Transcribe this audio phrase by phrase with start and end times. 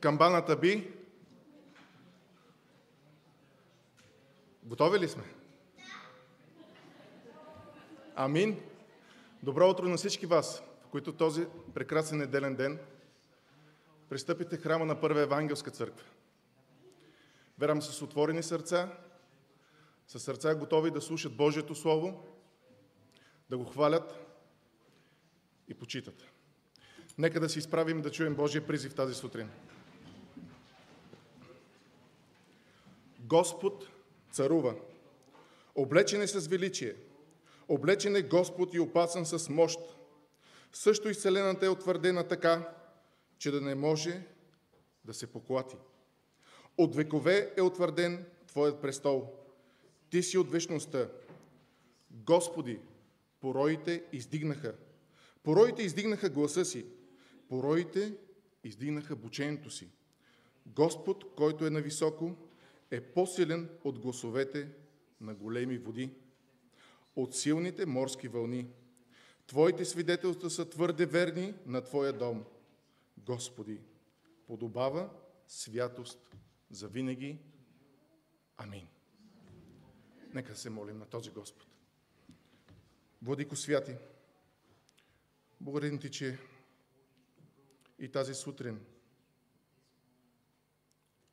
[0.00, 0.94] камбаната би.
[4.62, 5.24] Готови ли сме?
[8.16, 8.60] Амин.
[9.42, 12.78] Добро утро на всички вас, в които този прекрасен неделен ден
[14.08, 16.04] пристъпите храма на Първа Евангелска църква.
[17.58, 18.98] Верам с отворени сърца,
[20.06, 22.24] с сърца готови да слушат Божието Слово,
[23.50, 24.14] да го хвалят
[25.68, 26.24] и почитат.
[27.18, 29.50] Нека да се изправим да чуем Божия призив тази сутрин.
[33.28, 33.88] Господ
[34.32, 34.74] царува.
[35.74, 36.94] Облечен е с величие.
[37.68, 39.78] Облечен е Господ и опасан с мощ.
[40.72, 42.74] Също изцелената е утвърдена така,
[43.38, 44.26] че да не може
[45.04, 45.76] да се поклати.
[46.78, 49.32] От векове е утвърден Твоят престол.
[50.10, 51.08] Ти си от вечността.
[52.10, 52.80] Господи,
[53.40, 54.74] пороите издигнаха.
[55.42, 56.86] Пороите издигнаха гласа си.
[57.48, 58.14] Пороите
[58.64, 59.88] издигнаха бучението си.
[60.66, 62.36] Господ, който е нависоко,
[62.90, 64.68] е по-силен от гласовете
[65.20, 66.14] на големи води,
[67.16, 68.70] от силните морски вълни.
[69.46, 72.44] Твоите свидетелства са твърде верни на Твоя дом.
[73.18, 73.80] Господи,
[74.46, 75.10] подобава
[75.46, 76.36] святост
[76.70, 77.38] за винаги.
[78.56, 78.86] Амин.
[80.34, 81.66] Нека се молим на този Господ.
[83.22, 83.96] Владико святи,
[85.60, 86.38] благодарим Ти, че
[87.98, 88.80] и тази сутрин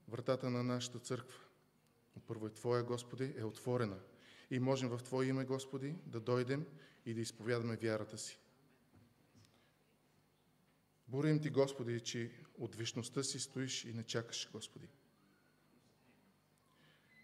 [0.07, 1.39] вратата на нашата църква,
[2.19, 3.99] първо е Твоя, Господи, е отворена.
[4.51, 6.65] И можем в Твое име, Господи, да дойдем
[7.05, 8.39] и да изповядаме вярата си.
[11.07, 14.87] Борим Ти, Господи, че от вечността си стоиш и не чакаш, Господи.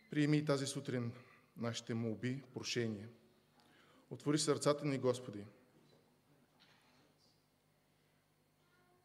[0.10, 1.12] Приеми и тази сутрин
[1.58, 3.10] нашите молби, прошения.
[4.10, 5.46] Отвори сърцата ни, Господи,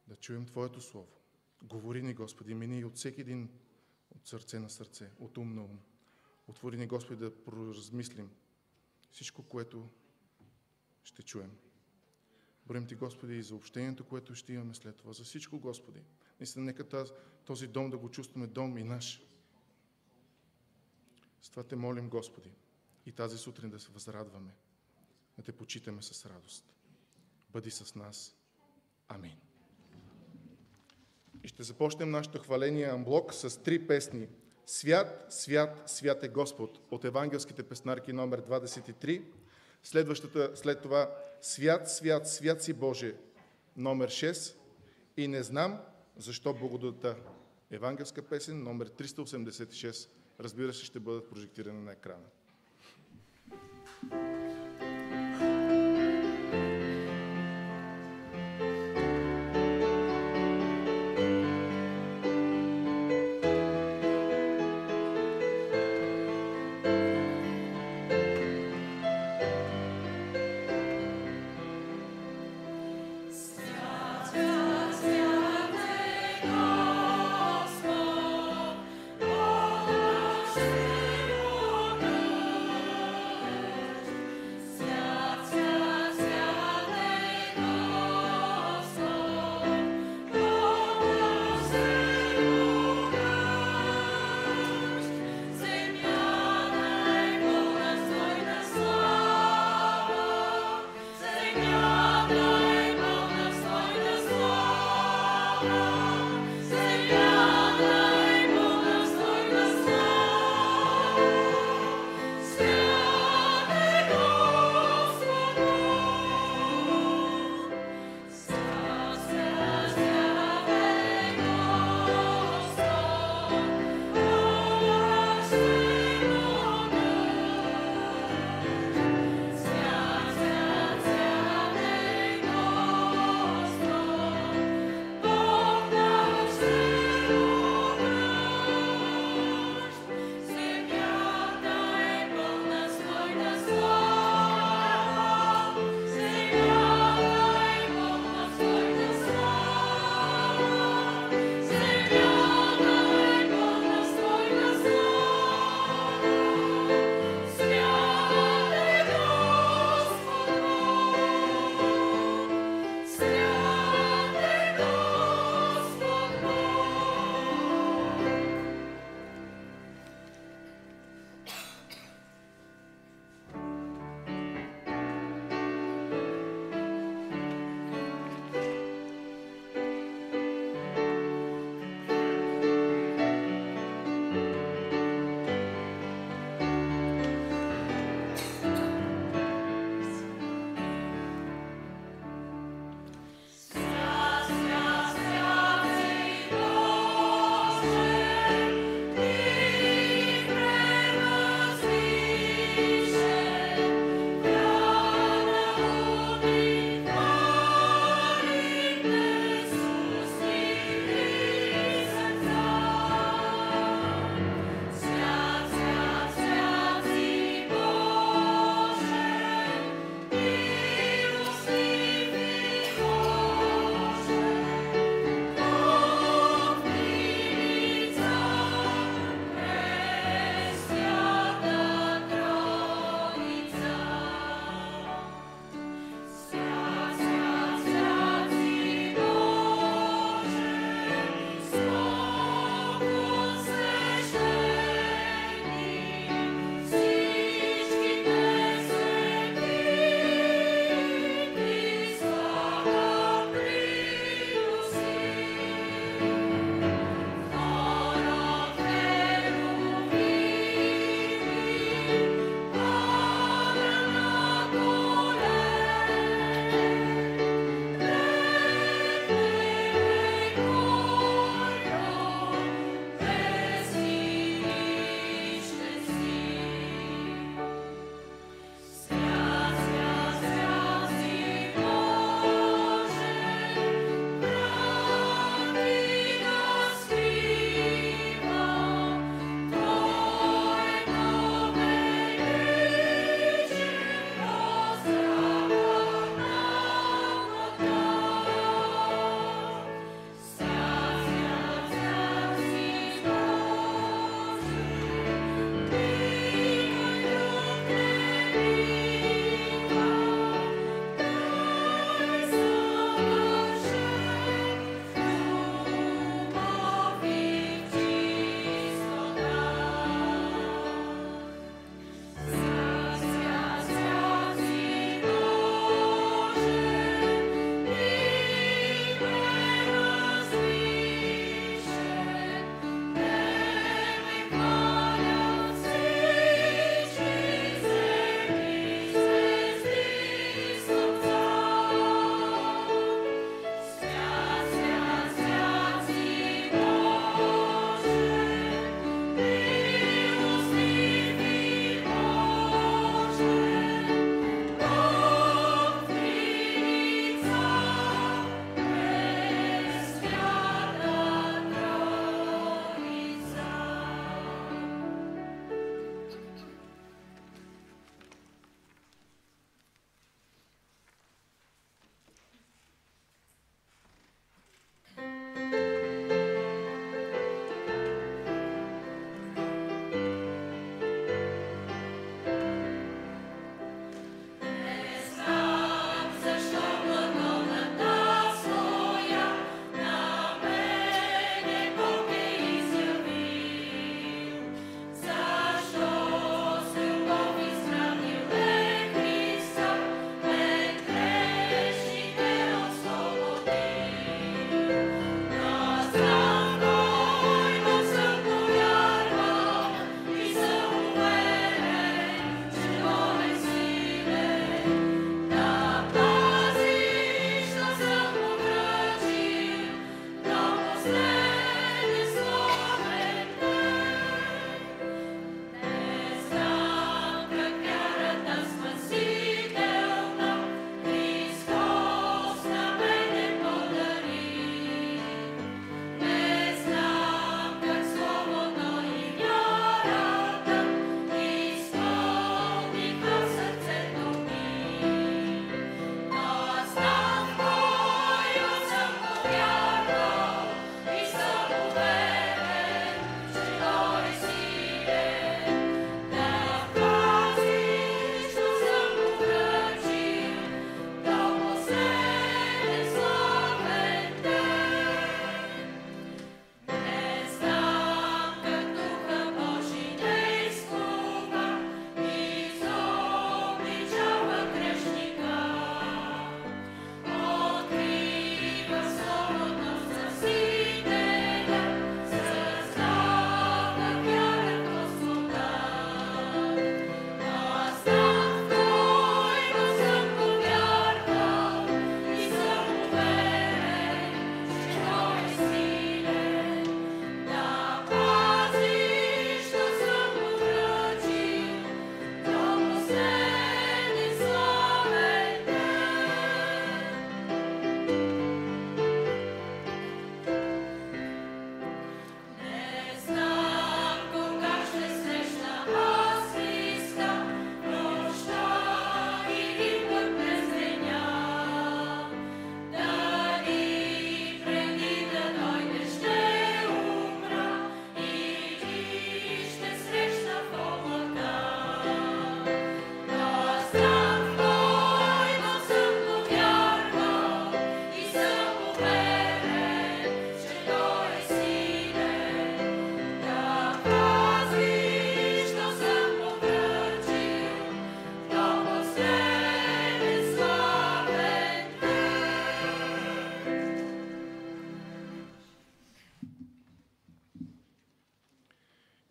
[0.07, 1.21] да чуем Твоето Слово.
[1.63, 3.51] Говори ни, Господи, мини от всеки един
[4.27, 5.79] сърце на сърце, от ум на ум.
[6.49, 8.31] Отвори ни, Господи, да поразмислим
[9.11, 9.89] всичко, което
[11.05, 11.59] ще чуем.
[12.67, 15.13] Борим Ти, Господи, и за общението, което ще имаме след това.
[15.13, 16.01] За всичко, Господи.
[16.41, 17.07] Наистина, нека
[17.45, 19.23] този дом да го чувстваме дом и наш.
[21.43, 22.51] С това те молим, Господи,
[23.07, 24.55] и тази сутрин да се възрадваме,
[25.37, 26.75] да те почитаме с радост.
[27.51, 28.37] Бъди с нас.
[29.09, 29.41] Амин.
[31.47, 34.29] И ще започнем нашето хваление Амблок с три песни.
[34.67, 39.23] Свят, свят, свят е Господ от евангелските песнарки номер 23.
[39.83, 43.15] Следващата, след това Свят, свят, свят си Боже
[43.77, 44.57] номер 6.
[45.17, 45.79] И не знам
[46.17, 47.17] защо благодата.
[47.71, 50.09] Евангелска песен номер 386.
[50.41, 52.27] Разбира се, ще бъдат прожектирани на екрана.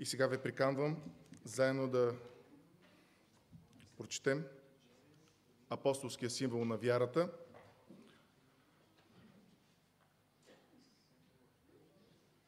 [0.05, 1.03] И сега ви приканвам
[1.43, 2.15] заедно да
[3.97, 4.45] прочетем
[5.69, 7.31] апостолския символ на вярата.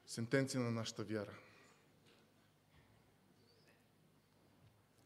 [0.06, 1.38] Сентенция на нашата вяра.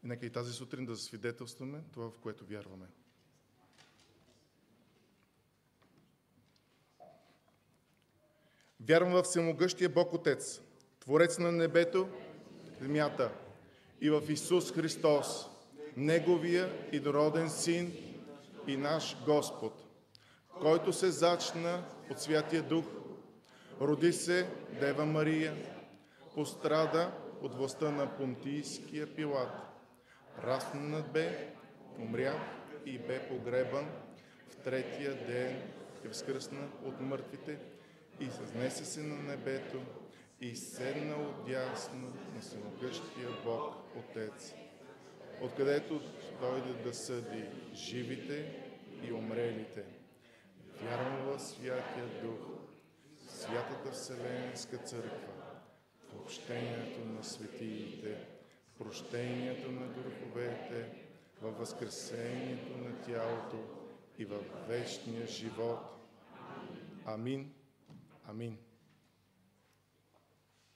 [0.02, 2.86] И нека и тази сутрин да засвидетелстваме това, в което вярваме.
[8.80, 10.60] Вярвам в всемогъщия Бог Отец,
[11.00, 12.08] Творец на небето,
[12.82, 13.30] земята.
[14.00, 15.48] И в Исус Христос,
[15.96, 17.92] Неговия идороден Син
[18.66, 19.72] и наш Господ,
[20.60, 22.84] който се зачна от Святия Дух,
[23.80, 24.48] роди се
[24.80, 25.56] Дева Мария,
[26.34, 27.12] пострада
[27.42, 29.52] от властта на Понтийския Пилат,
[30.44, 31.54] раснат бе,
[31.98, 32.34] умря
[32.86, 33.86] и бе погребан
[34.50, 35.62] в третия ден
[36.04, 37.58] и възкръсна от мъртвите
[38.20, 39.80] и съзнесе се на небето
[40.42, 44.54] и седна отясно на самогъщия Бог Отец,
[45.42, 46.00] откъдето
[46.40, 47.44] дойде да съди
[47.74, 48.64] живите
[49.08, 49.84] и умрелите.
[50.82, 52.40] Вярвам в Святия Дух,
[53.28, 55.32] Святата Вселенска Църква,
[56.08, 58.26] в общението на светиите,
[58.78, 60.88] прощението на греховете,
[61.42, 63.58] във възкресението на тялото
[64.18, 65.78] и във вечния живот.
[67.04, 67.52] Амин.
[68.28, 68.58] Амин.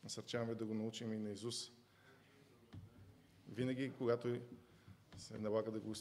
[0.07, 1.71] Насърчаваме да го научим и на Исус.
[3.49, 4.39] Винаги, когато
[5.19, 5.93] се налага да го,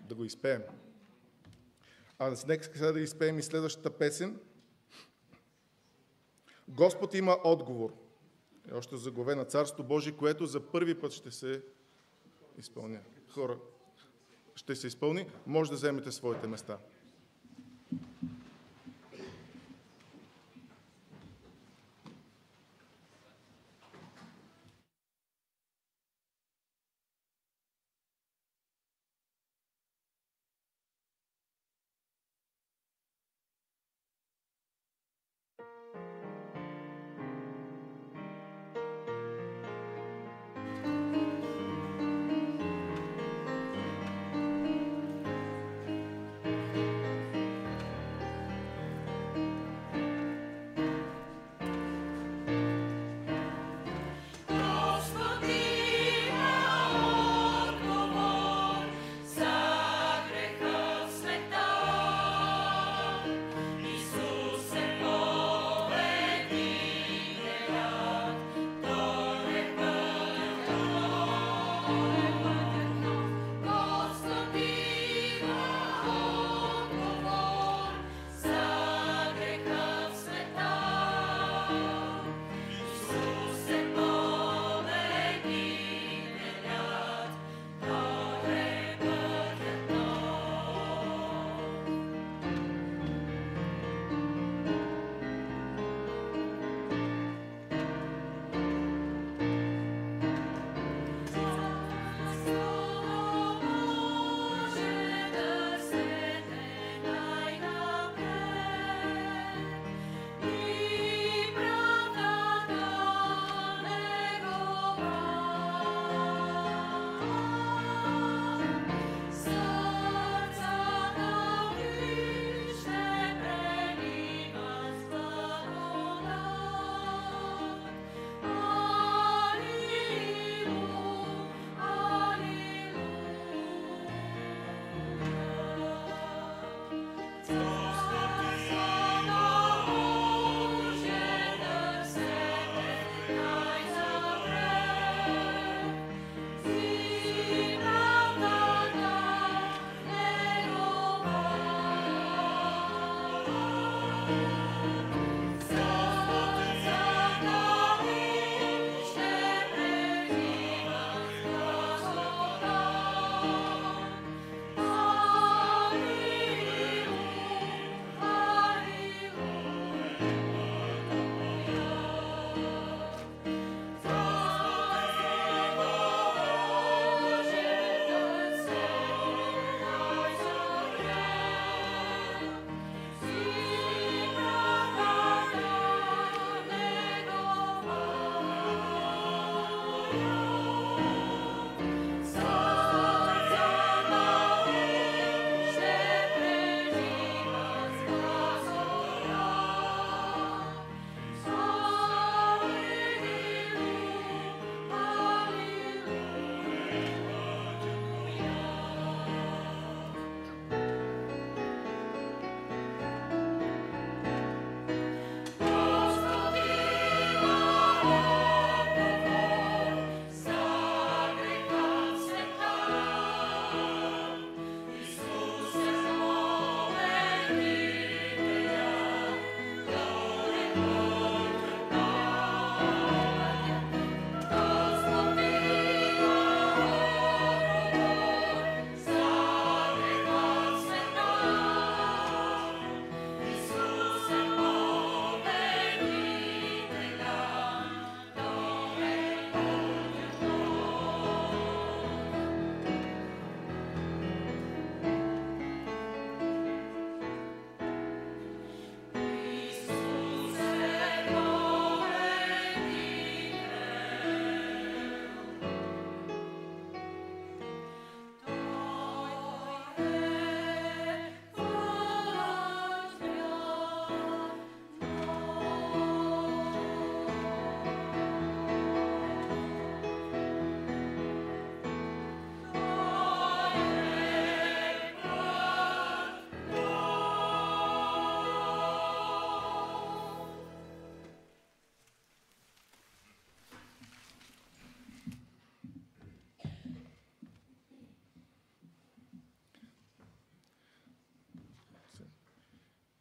[0.00, 0.62] да го изпеем.
[2.18, 4.40] А нека сега да изпеем и следващата песен.
[6.68, 7.94] Господ има отговор.
[8.70, 11.62] Е още загове на Царство Божие, което за първи път ще се
[12.58, 13.00] изпълня.
[13.28, 13.58] Хора,
[14.54, 15.26] ще се изпълни.
[15.46, 16.78] Може да вземете своите места.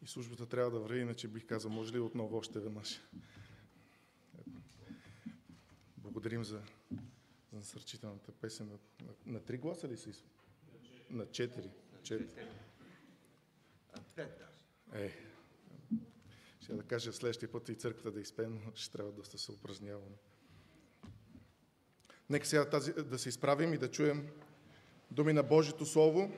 [0.08, 3.02] И службата трябва да върви, иначе бих казал, може ли отново още веднъж.
[5.98, 6.62] Благодарим за,
[7.52, 8.68] за насърчителната песен.
[8.68, 10.12] На, на, на три гласа ли си?
[11.10, 11.70] На четири.
[12.04, 12.48] четири.
[14.16, 15.06] Пет даже.
[15.06, 15.12] Е,
[16.62, 20.16] ще да кажа следващия път и църквата да изпеем, но ще трябва доста се упражняваме.
[22.30, 24.30] Нека сега тази, да се изправим и да чуем
[25.12, 26.38] думи на Божието Слово,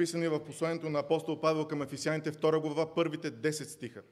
[0.00, 4.02] написани в посланието на апостол Павел към Ефисяните 2 глава, първите 10 стиха.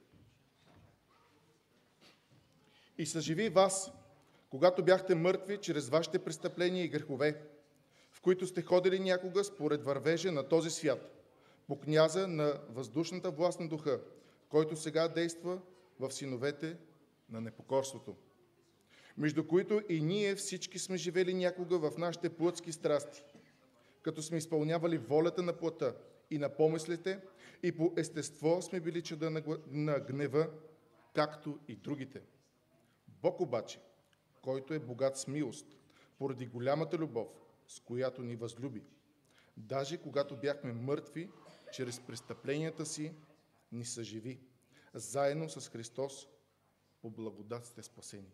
[2.98, 3.92] И съживи вас,
[4.50, 7.42] когато бяхте мъртви чрез вашите престъпления и грехове,
[8.12, 11.24] в които сте ходили някога според вървежа на този свят,
[11.66, 14.00] по княза на въздушната власт на духа,
[14.48, 15.58] който сега действа
[16.00, 16.76] в синовете
[17.30, 18.16] на непокорството,
[19.18, 23.24] между които и ние всички сме живели някога в нашите плътски страсти,
[24.02, 25.94] като сме изпълнявали волята на плътта
[26.30, 27.20] и на помислите,
[27.62, 29.30] и по естество сме били чада
[29.66, 30.50] на гнева,
[31.14, 32.22] както и другите.
[33.08, 33.80] Бог обаче,
[34.42, 35.66] който е богат с милост,
[36.18, 37.28] поради голямата любов,
[37.68, 38.82] с която ни възлюби,
[39.56, 41.30] даже когато бяхме мъртви,
[41.72, 43.14] чрез престъпленията си
[43.72, 44.40] ни съживи,
[44.94, 46.28] заедно с Христос
[47.02, 48.32] по благодат сте спасени.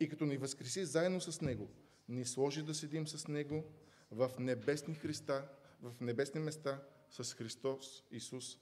[0.00, 1.70] И като ни възкреси заедно с Него,
[2.08, 3.64] ни сложи да седим с Него
[4.10, 5.48] в небесни Христа,
[5.82, 8.58] в небесни места с Христос Исус,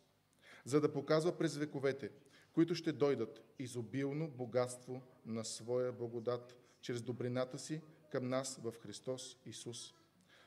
[0.64, 2.11] за да показва през вековете,
[2.52, 9.37] които ще дойдат изобилно богатство на своя благодат, чрез добрината си към нас в Христос
[9.46, 9.94] Исус.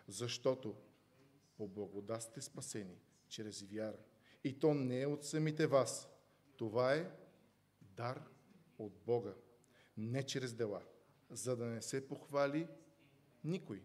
[0.08, 0.76] Защото
[1.58, 3.98] по благодат сте спасени чрез вяра.
[4.44, 6.10] И то не е от самите вас.
[6.58, 7.12] Това е
[7.82, 8.24] дар
[8.78, 9.34] от Бога,
[9.98, 10.82] не чрез дела,
[11.30, 12.68] за да не се похвали
[13.44, 13.84] никой,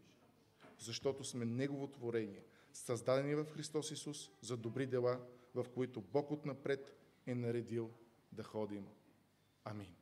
[0.83, 5.21] защото сме Негово творение, създадени в Христос Исус за добри дела,
[5.55, 7.91] в които Бог отнапред е наредил
[8.33, 8.87] да ходим.
[9.65, 9.95] Амин.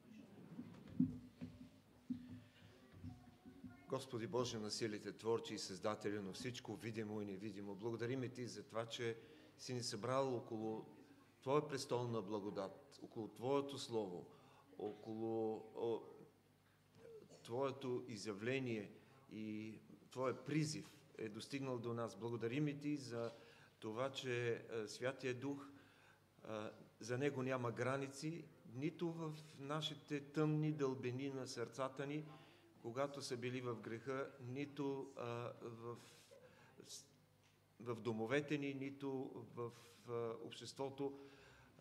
[3.89, 8.63] Господи Боже на силите, Творчи и Създатели на всичко видимо и невидимо, благодариме Ти за
[8.63, 9.17] това, че
[9.59, 10.87] си ни събрал около
[11.43, 14.27] Твоя престол на благодат, около Твоето Слово,
[14.79, 16.01] около о,
[17.43, 18.93] Твоето изявление
[19.33, 19.79] и
[20.11, 20.87] Твоя призив
[21.19, 22.17] е достигнал до нас.
[22.17, 23.31] Благодарим Ти за
[23.81, 25.67] това, че Святия Дух,
[27.01, 28.45] за Него няма граници,
[28.75, 32.25] нито в нашите тъмни дълбени на сърцата ни,
[32.83, 35.13] когато са били в греха, нито
[35.63, 35.97] в,
[37.81, 39.71] в домовете ни, нито в
[40.45, 41.19] обществото,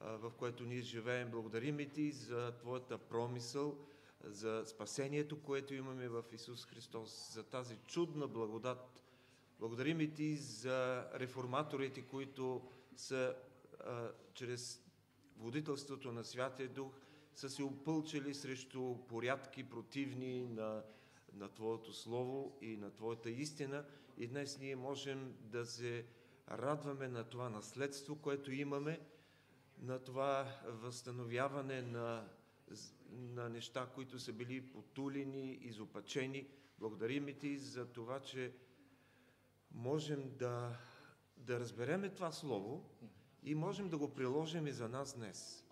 [0.02, 1.32] в което ние живеем.
[1.32, 3.78] Благодарим и Ти за Твоята промисъл,
[4.23, 9.03] за спасението, което имаме в Исус Христос, за тази чудна благодат.
[9.60, 13.36] Благодарим и Ти за реформаторите, които са
[13.79, 14.82] а, чрез
[15.38, 16.99] водителството на Святия Дух
[17.36, 20.84] са се опълчили срещу порядки противни на,
[21.34, 23.86] на Твоето Слово и на Твоята истина.
[24.17, 26.05] И днес ние можем да се
[26.51, 28.99] радваме на това наследство, което имаме,
[29.82, 32.29] на това възстановяване на,
[33.12, 36.47] на неща, които са били потулени, изопачени.
[36.79, 38.53] Благодарим Ти за това, че
[39.71, 40.77] можем да,
[41.38, 42.89] да разбереме това Слово
[43.43, 45.65] и можем да го приложим и за нас днес.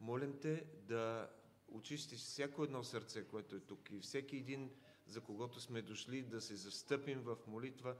[0.00, 1.30] Молим Те да
[1.68, 4.70] очистиш всяко едно сърце, което е тук и всеки един,
[5.06, 7.96] за когото сме дошли, да се застъпим в молитва,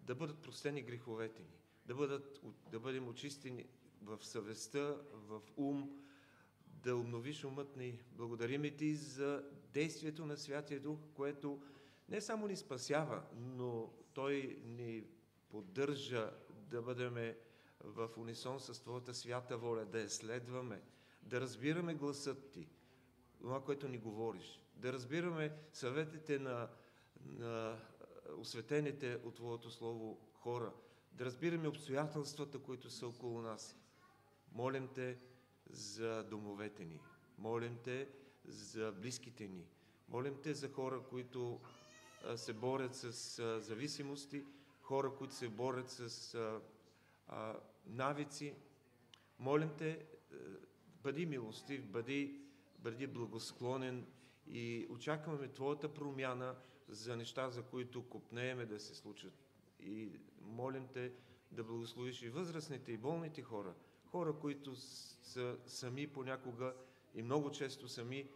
[0.00, 3.66] да бъдат простени греховете ни, да, бъдат, да бъдем очистени
[4.02, 6.02] в съвестта, в ум,
[6.82, 8.00] да обновиш умът ни.
[8.12, 11.62] Благодарим и Ти за действието на Святия Дух, което
[12.08, 15.04] не само ни спасява, но Той ни
[15.50, 17.34] поддържа да бъдем
[17.84, 20.82] в унисон с Твоята свята воля, да я следваме,
[21.22, 22.68] да разбираме гласът Ти,
[23.40, 26.68] това, което ни говориш, да разбираме съветите на,
[27.26, 27.78] на
[28.36, 30.72] осветените от Твоето Слово хора,
[31.12, 33.76] да разбираме обстоятелствата, които са около нас.
[34.52, 35.18] Молим Те
[35.70, 37.00] за домовете ни,
[37.38, 38.08] молим Те
[38.44, 39.66] за близките ни,
[40.08, 41.60] молим Те за хора, които
[42.36, 43.12] се борят с
[43.60, 44.44] зависимости,
[44.80, 46.60] хора, които се борят с
[47.86, 48.54] навици.
[49.38, 50.06] Молим те,
[51.02, 52.40] бъди милостив, бъди,
[52.78, 54.06] бъди благосклонен
[54.46, 56.56] и очакваме Твоята промяна
[56.88, 59.32] за неща, за които купнееме да се случат.
[59.80, 61.12] И молим Те
[61.52, 63.74] да благословиш и възрастните, и болните хора,
[64.10, 66.74] хора, които са сами понякога
[67.14, 68.30] и много често сами,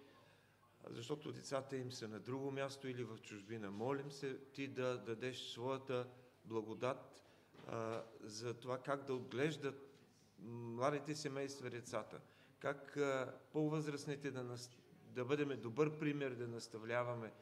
[0.90, 3.70] защото децата им са на друго място или в чужбина.
[3.70, 6.08] Молим се Ти да дадеш своята
[6.44, 7.22] благодат,
[7.66, 9.92] а, за това как да отглеждат
[10.38, 12.20] младите семейства децата,
[12.58, 14.70] как а, по-възрастните да, нас,
[15.04, 17.32] да бъдем добър пример, да наставляваме.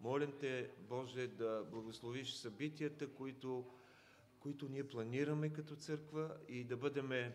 [0.00, 3.70] Молим те, Боже, да благословиш събитията, които,
[4.40, 7.32] които ние планираме като църква и да бъдем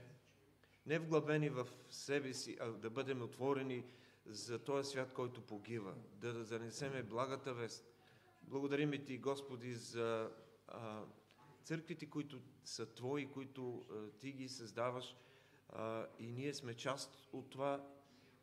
[0.90, 3.84] не вглъбени в себе си, а да бъдем отворени
[4.26, 7.86] за този свят, който погива, да занесеме благата вест.
[8.42, 10.32] Благодарим Ти, Господи, за
[10.68, 11.04] а,
[11.64, 15.16] църквите, които са Твои, които а, Ти ги създаваш
[15.70, 17.88] а, и ние сме част от това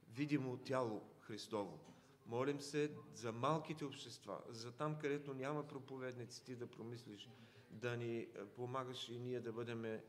[0.08, 1.78] видимо тяло Христово.
[2.26, 7.30] Молим се за малките общества, за там, където няма проповедници, Ти да промислиш,
[7.70, 10.00] да ни помагаш и ние да бъдем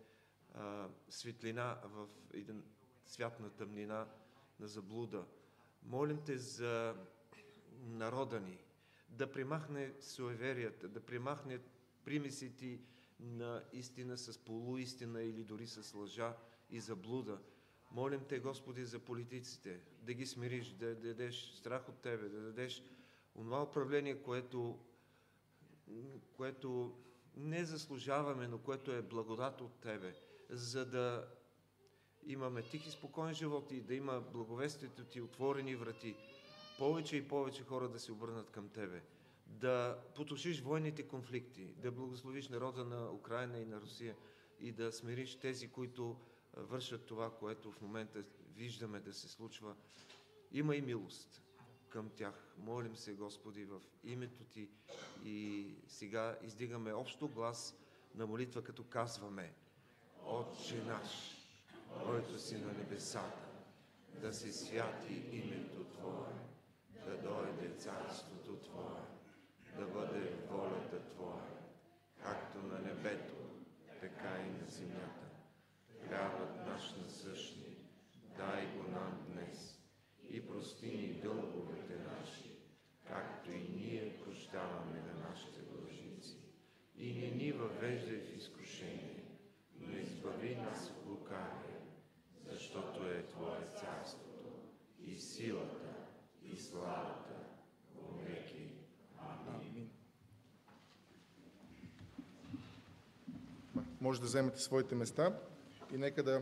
[1.10, 2.64] светлина в един
[3.06, 4.08] свят на тъмнина,
[4.60, 5.26] на заблуда.
[5.84, 6.96] Молим Те за
[7.82, 8.58] народа ни,
[9.10, 11.60] да примахне суеверията, да примахне
[12.06, 12.80] примесите
[13.20, 16.36] на истина с полуистина или дори с лъжа
[16.70, 17.40] и заблуда.
[17.92, 22.84] Молим Те, Господи, за политиците, да ги смириш, да дадеш страх от Тебе, да дадеш
[23.36, 24.80] онова управление, което,
[26.34, 26.98] което
[27.36, 30.14] не заслужаваме, но което е благодат от Тебе,
[30.50, 31.28] за да
[32.26, 36.16] имаме тих и спокоен живот и да има благовестието Ти, отворени врати,
[36.78, 39.04] повече и повече хора да се обърнат към Тебе,
[39.48, 44.16] да потушиш военните конфликти, да благословиш народа на Украина и на Русия
[44.60, 46.18] и да смириш тези, които
[46.54, 48.24] вършат това, което в момента
[48.56, 49.76] виждаме да се случва.
[50.52, 51.42] Има и милост
[51.90, 52.56] към тях.
[52.58, 54.70] Молим се, Господи, в името Ти
[55.26, 57.76] и сега издигаме общо глас
[58.16, 59.54] на молитва, като казваме
[60.30, 61.38] Отче наш,
[62.04, 63.50] който си на небесата,
[64.22, 66.34] да се святи името Твое,
[67.06, 69.02] да дойде царството Твое,
[69.78, 71.48] да бъде волята Твоя,
[72.24, 73.36] както на небето,
[74.02, 75.28] така и на земята.
[76.08, 77.78] Хлябът наш насъщни,
[78.38, 79.80] дай го нам днес
[80.30, 82.60] и прости ни дълговете наши,
[83.08, 86.38] както и ние прощаваме на нашите дължници.
[86.98, 89.24] И не ни въвеждай в изкушение,
[89.80, 91.82] но избави нас от лукавия,
[92.46, 94.50] защото е Твое царството
[95.00, 95.96] и силата
[96.44, 97.36] и славата
[97.96, 98.72] во веки.
[99.48, 99.90] Амин.
[104.08, 105.34] Може да вземете своите места
[105.94, 106.42] и нека да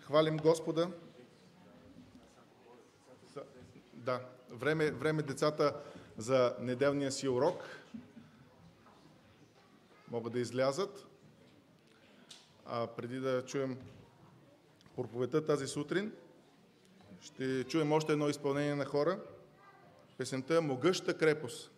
[0.00, 0.90] хвалим Господа.
[3.92, 5.80] Да, време, време децата
[6.16, 7.62] за неделния си урок
[10.10, 11.06] могат да излязат.
[12.66, 13.78] А преди да чуем
[14.96, 16.12] проповедта тази сутрин,
[17.20, 19.20] ще чуем още едно изпълнение на хора.
[20.18, 21.73] Песента Могъща крепост.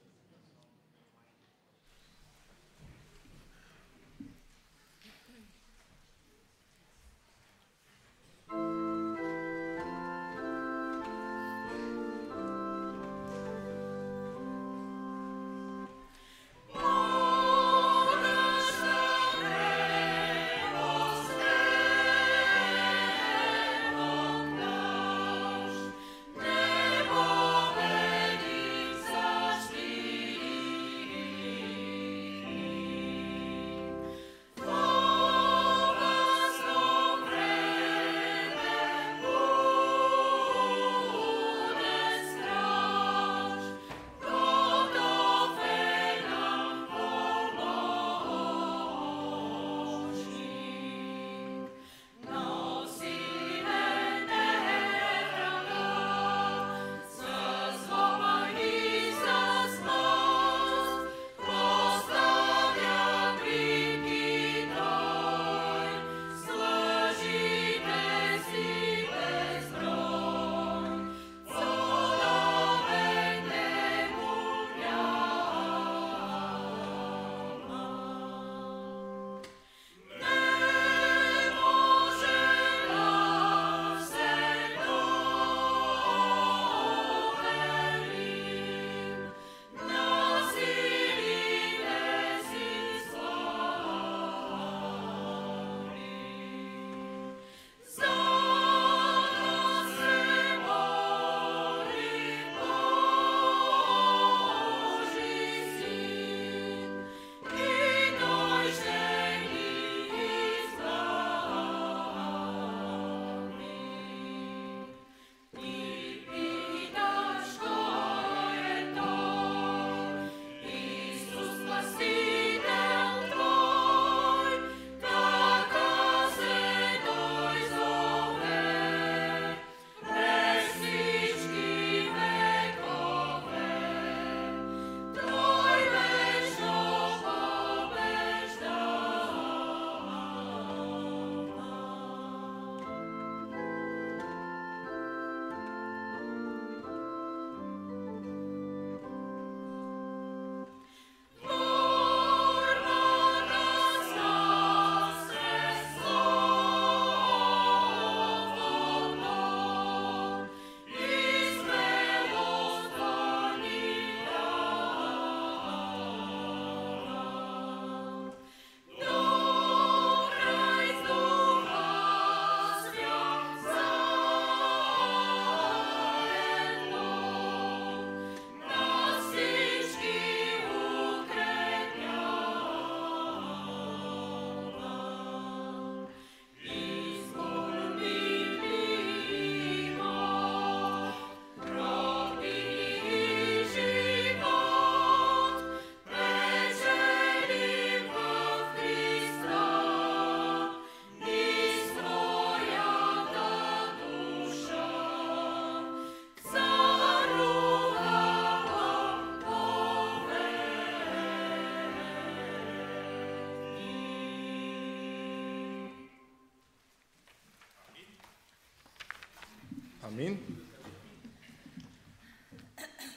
[220.07, 220.39] Амин.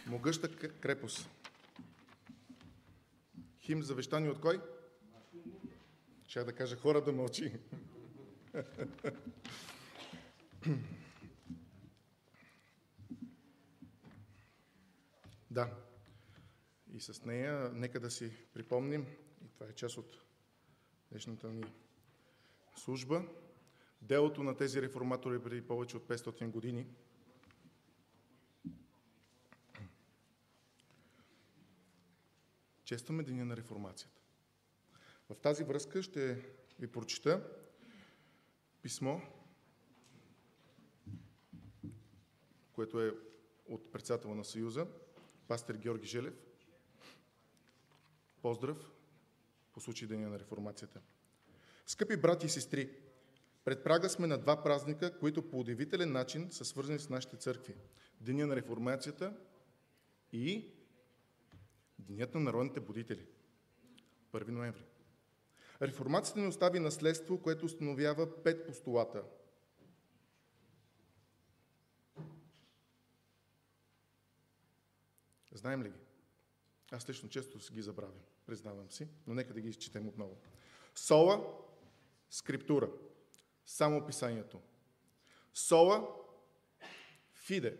[0.08, 1.30] Могъща крепост.
[3.62, 4.62] Хим завещани от кой?
[6.28, 7.54] Ще да кажа хора да мълчи.
[15.52, 15.75] да.
[16.93, 19.06] И с нея нека да си припомним,
[19.45, 20.17] и това е част от
[21.12, 21.63] днешната ни
[22.75, 23.23] служба,
[24.02, 26.88] делото на тези реформатори преди повече от 500 години.
[32.84, 34.20] Честваме Деня на реформацията.
[35.30, 36.46] В тази връзка ще
[36.80, 37.50] ви прочита
[38.82, 39.20] писмо,
[42.72, 43.14] което е
[43.66, 44.88] от председателя на Съюза,
[45.48, 46.34] пастор Георги Желев.
[48.42, 48.92] Поздрав
[49.74, 51.02] по случай Деня на реформацията.
[51.86, 53.09] Скъпи брати и сестри,
[53.65, 57.76] пред прага сме на два празника, които по удивителен начин са свързани с нашите църкви.
[58.22, 59.34] Деня на реформацията
[60.34, 60.80] и
[62.00, 63.26] Денят на народните будители.
[64.34, 64.86] 1 ноември.
[65.82, 69.24] Реформацията ни остави наследство, което установява пет постулата.
[75.52, 76.00] Знаем ли ги?
[76.91, 80.38] Аз лично често си ги забравям, признавам си, но нека да ги изчетем отново.
[80.95, 81.54] Сола,
[82.30, 82.91] скриптура,
[83.70, 84.62] само писанието.
[85.54, 86.08] Сола,
[87.34, 87.78] фиде,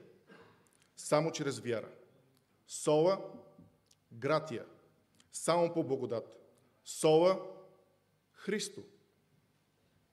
[0.96, 1.90] само чрез вяра.
[2.68, 3.32] Сола,
[4.12, 4.66] гратия,
[5.32, 6.40] само по благодат.
[6.86, 7.52] Сола,
[8.32, 8.84] Христо,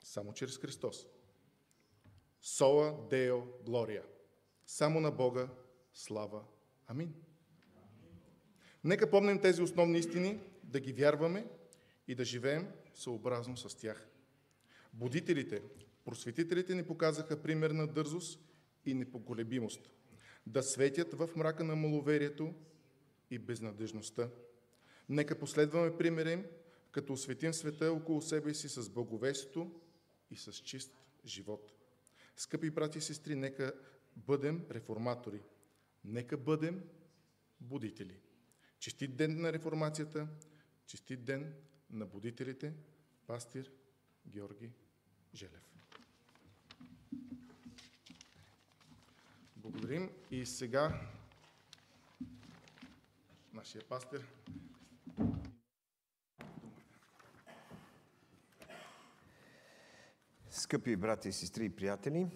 [0.01, 1.07] само чрез Христос.
[2.43, 4.05] Сола Део Глория,
[4.67, 5.49] само на Бога
[5.95, 6.45] слава.
[6.87, 7.15] Амин.
[8.85, 11.47] Нека помним тези основни истини, да ги вярваме
[12.09, 14.09] и да живеем съобразно с тях.
[14.97, 15.63] Будителите,
[16.05, 18.41] просветителите ни показаха пример на дързост
[18.85, 19.91] и непоколебимост.
[20.47, 22.55] Да светят в мрака на маловерието
[23.31, 24.31] и безнадежността.
[25.09, 26.45] Нека последваме примера им,
[26.91, 29.81] като осветим света около себе си с благовестието
[30.31, 31.73] и с чист живот.
[32.37, 33.73] Скъпи брати и сестри, нека
[34.17, 35.43] бъдем реформатори.
[36.05, 36.83] Нека бъдем
[37.61, 38.21] будители.
[38.79, 40.29] Честит ден на реформацията,
[40.87, 41.55] честит ден
[41.91, 42.75] на будителите,
[43.27, 43.73] пастир
[44.27, 44.71] Георги
[45.37, 45.71] Желев.
[49.57, 51.01] Благодарим и сега
[53.53, 54.27] нашия пастир.
[60.51, 62.27] Скъпи брати, сестри и приятели,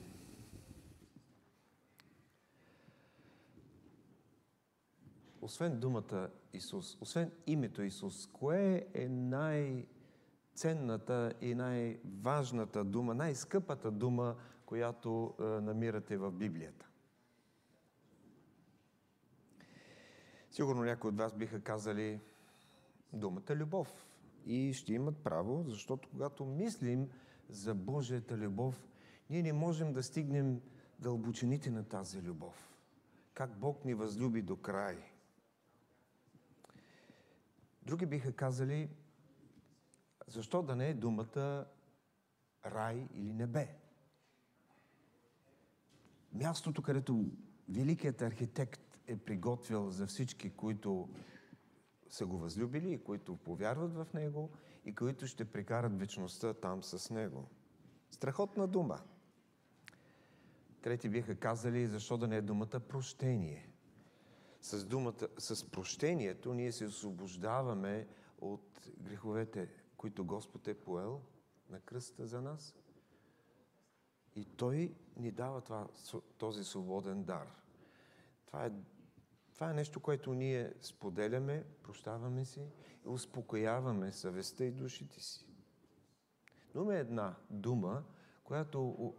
[5.40, 9.08] освен думата Исус, освен името Исус, кое е
[10.64, 16.88] най-ценната и най-важната дума, най-скъпата дума, която е, намирате в Библията?
[20.50, 22.20] Сигурно някои от вас биха казали
[23.12, 24.06] думата любов.
[24.46, 27.08] И ще имат право, защото когато мислим
[27.48, 28.88] за Божията любов,
[29.30, 30.60] ние не можем да стигнем
[30.98, 32.76] дълбочините на тази любов.
[33.34, 34.98] Как Бог ни възлюби до край.
[37.82, 38.88] Други биха казали,
[40.30, 41.66] защо да не е думата
[42.66, 43.76] рай или небе?
[46.32, 47.24] Мястото, където
[47.68, 51.08] великият архитект е приготвил за всички, които
[52.08, 54.50] са го възлюбили и които повярват в Него
[54.84, 57.48] и които ще прекарат вечността там с Него.
[58.10, 59.00] Страхотна дума.
[60.82, 63.68] Трети биха казали, защо да не е думата прощение.
[64.60, 68.06] С, думата, с прощението ние се освобождаваме
[68.40, 69.68] от греховете,
[70.00, 71.22] които Господ е поел
[71.70, 72.74] на кръста за нас.
[74.34, 75.88] И Той ни дава това,
[76.38, 77.46] този свободен дар.
[78.46, 78.72] Това е
[79.54, 82.60] това е нещо, което ние споделяме, прощаваме си
[83.04, 85.46] и успокояваме съвестта и душите си.
[86.74, 88.04] Но има една дума,
[88.44, 89.14] която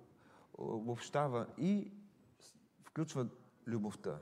[0.54, 1.92] обобщава и
[2.84, 3.28] включва
[3.68, 4.20] любовта.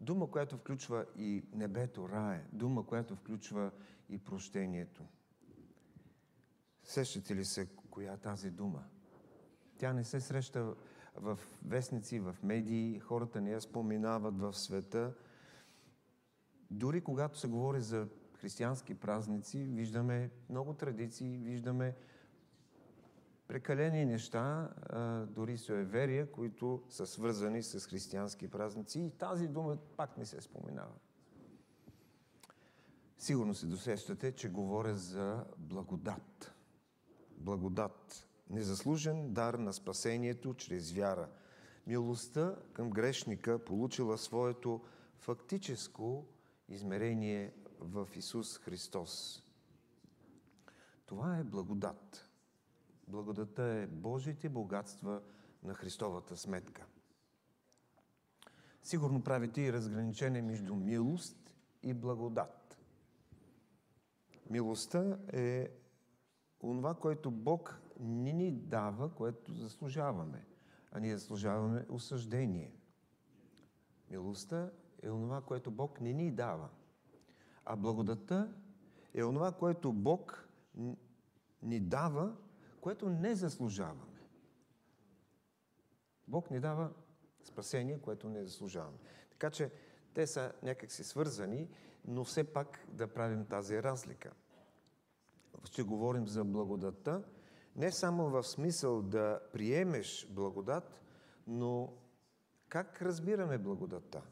[0.00, 2.44] Дума, която включва и небето, рае.
[2.52, 3.70] Дума, която включва
[4.08, 5.04] и прощението.
[6.88, 8.84] Сещате ли се коя е тази дума?
[9.78, 10.74] Тя не се среща
[11.16, 15.14] в вестници, в медии, хората не я споменават в света–
[16.70, 21.96] дори когато се говори за християнски празници, виждаме много традиции, виждаме
[23.46, 24.70] прекалени неща,
[25.30, 30.94] дори суеверия, които са свързани с християнски празници и тази дума пак не се споменава.
[33.18, 36.54] Сигурно се досещате, че говоря за благодат.
[37.40, 38.26] Благодат.
[38.50, 41.28] Незаслужен дар на спасението чрез вяра.
[41.86, 44.80] Милостта към грешника получила своето
[45.18, 46.26] фактическо
[46.68, 49.42] измерение в Исус Христос.
[51.06, 52.28] Това е благодат.
[53.08, 55.22] Благодата е Божите богатства
[55.62, 56.86] на Христовата сметка.
[58.82, 62.78] Сигурно правите и разграничение между милост и благодат.
[64.50, 65.70] Милостта е
[66.62, 70.46] онова, което Бог не ни дава, което заслужаваме,
[70.92, 72.72] а ние заслужаваме осъждение.
[74.10, 74.70] Милостта
[75.02, 76.68] е онова, което Бог не ни дава.
[77.64, 78.54] А благодата
[79.14, 80.48] е онова, което Бог
[81.62, 82.36] ни дава,
[82.80, 84.20] което не заслужаваме.
[86.28, 86.90] Бог ни дава
[87.44, 88.98] спасение, което не заслужаваме.
[89.30, 89.72] Така че
[90.14, 91.68] те са някакси свързани,
[92.04, 94.32] но все пак да правим тази разлика.
[95.64, 97.22] Ще говорим за благодата,
[97.76, 101.02] не само в смисъл да приемеш благодат,
[101.46, 101.92] но
[102.68, 104.22] как разбираме благодата?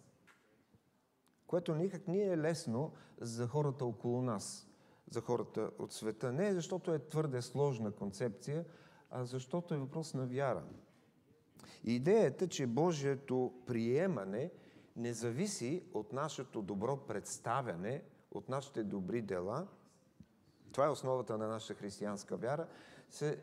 [1.47, 4.69] Което никак не е лесно за хората около нас,
[5.11, 6.33] за хората от света.
[6.33, 8.65] Не защото е твърде сложна концепция,
[9.11, 10.65] а защото е въпрос на вяра.
[11.85, 14.51] Идеята, че Божието приемане
[14.97, 19.67] не зависи от нашето добро представяне, от нашите добри дела,
[20.77, 22.67] това е основата на нашата християнска вяра,
[23.11, 23.39] се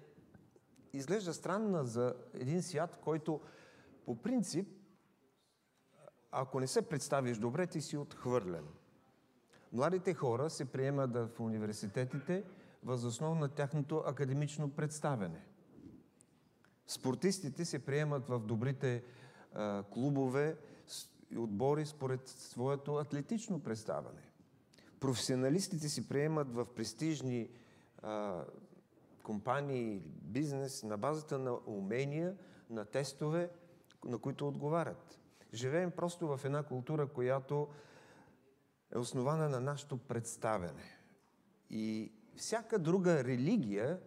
[0.94, 3.42] изглежда странна за един свят, който
[4.06, 4.68] по принцип,
[6.32, 8.68] ако не се представиш добре, ти си отхвърлен.
[9.72, 12.44] Младите хора се приемат в университетите
[12.84, 15.46] възоснова на тяхното академично представяне.
[16.88, 19.04] Спортистите се приемат в добрите
[19.54, 20.58] а, клубове
[21.32, 24.33] и отбори според своето атлетично представяне.
[25.04, 27.50] Професионалистите се приемат в престижни
[28.02, 28.44] а,
[29.24, 32.36] компании, бизнес на базата на умения,
[32.70, 33.50] на тестове,
[34.06, 35.20] на които отговарят.
[35.54, 37.68] Живеем просто в една култура, която
[38.96, 40.98] е основана на нашето представяне.
[41.70, 44.00] И всяка друга религия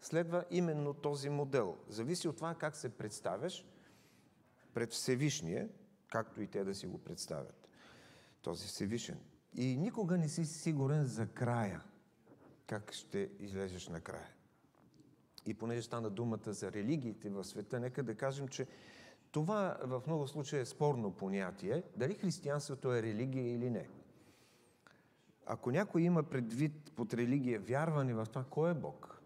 [0.00, 1.76] следва именно този модел.
[1.88, 3.66] Зависи от това как се представяш
[4.74, 5.68] пред Всевишния,
[6.08, 7.68] както и те да си го представят.
[8.42, 9.18] Този Всевишен.
[9.58, 11.82] И никога не си сигурен за края.
[12.66, 14.28] Как ще излезеш накрая.
[15.46, 18.66] И понеже стана думата за религиите в света, нека да кажем, че
[19.30, 21.82] това в много случаи е спорно понятие.
[21.96, 23.88] Дали християнството е религия или не.
[25.46, 29.20] Ако някой има предвид под религия вярване в това, кой е Бог?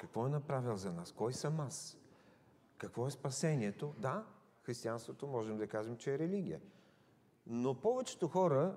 [0.00, 1.12] Какво е направил за нас?
[1.12, 1.98] Кой съм аз?
[2.78, 3.94] Какво е спасението?
[3.98, 4.26] Да,
[4.62, 6.60] християнството можем да кажем, че е религия.
[7.48, 8.76] Но повечето хора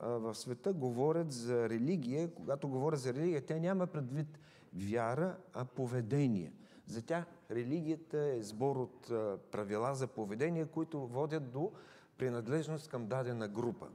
[0.00, 2.34] в света говорят за религия.
[2.34, 4.38] Когато говорят за религия, те няма предвид
[4.72, 6.52] вяра, а поведение.
[6.86, 9.06] За тях религията е сбор от
[9.50, 11.72] правила за поведение, които водят до
[12.18, 13.88] принадлежност към дадена група.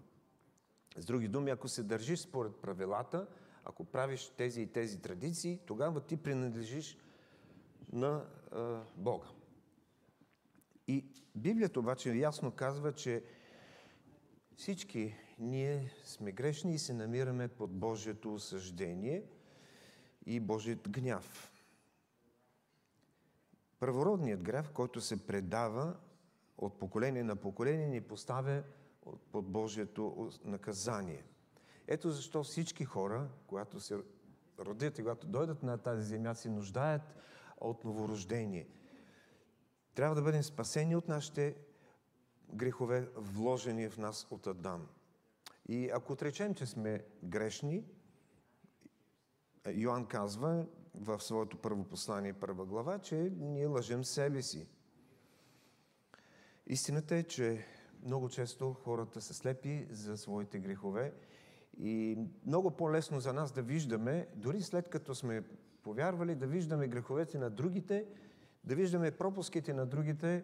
[0.97, 3.27] С други думи, ако се държиш според правилата,
[3.65, 6.97] ако правиш тези и тези традиции, тогава ти принадлежиш
[7.91, 9.27] на а, Бога.
[10.87, 13.23] И Библията обаче ясно казва, че
[14.57, 19.23] всички ние сме грешни и се намираме под Божието осъждение
[20.25, 21.51] и Божият гняв.
[23.79, 25.95] Първородният грях, който се предава
[26.57, 28.63] от поколение на поколение, ни поставя
[29.31, 31.23] под Божието наказание.
[31.87, 33.97] Ето защо всички хора, когато се
[34.59, 37.01] родят и когато дойдат на тази земя, се нуждаят
[37.57, 38.67] от новорождение.
[39.95, 41.55] Трябва да бъдем спасени от нашите
[42.53, 44.87] грехове, вложени в нас от Адам.
[45.67, 47.83] И ако отречем, че сме грешни,
[49.71, 50.65] Йоанн казва
[50.95, 54.67] в своето първо послание, първа глава, че ние лъжем себе си.
[56.67, 57.65] Истината е, че
[58.05, 61.13] много често хората са слепи за своите грехове
[61.79, 65.43] и много по-лесно за нас да виждаме, дори след като сме
[65.83, 68.05] повярвали, да виждаме греховете на другите,
[68.63, 70.43] да виждаме пропуските на другите,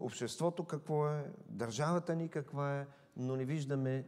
[0.00, 4.06] обществото какво е, държавата ни каква е, но не виждаме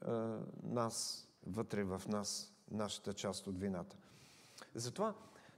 [0.00, 3.96] а, нас, вътре в нас, нашата част от вината.
[4.74, 5.14] Затова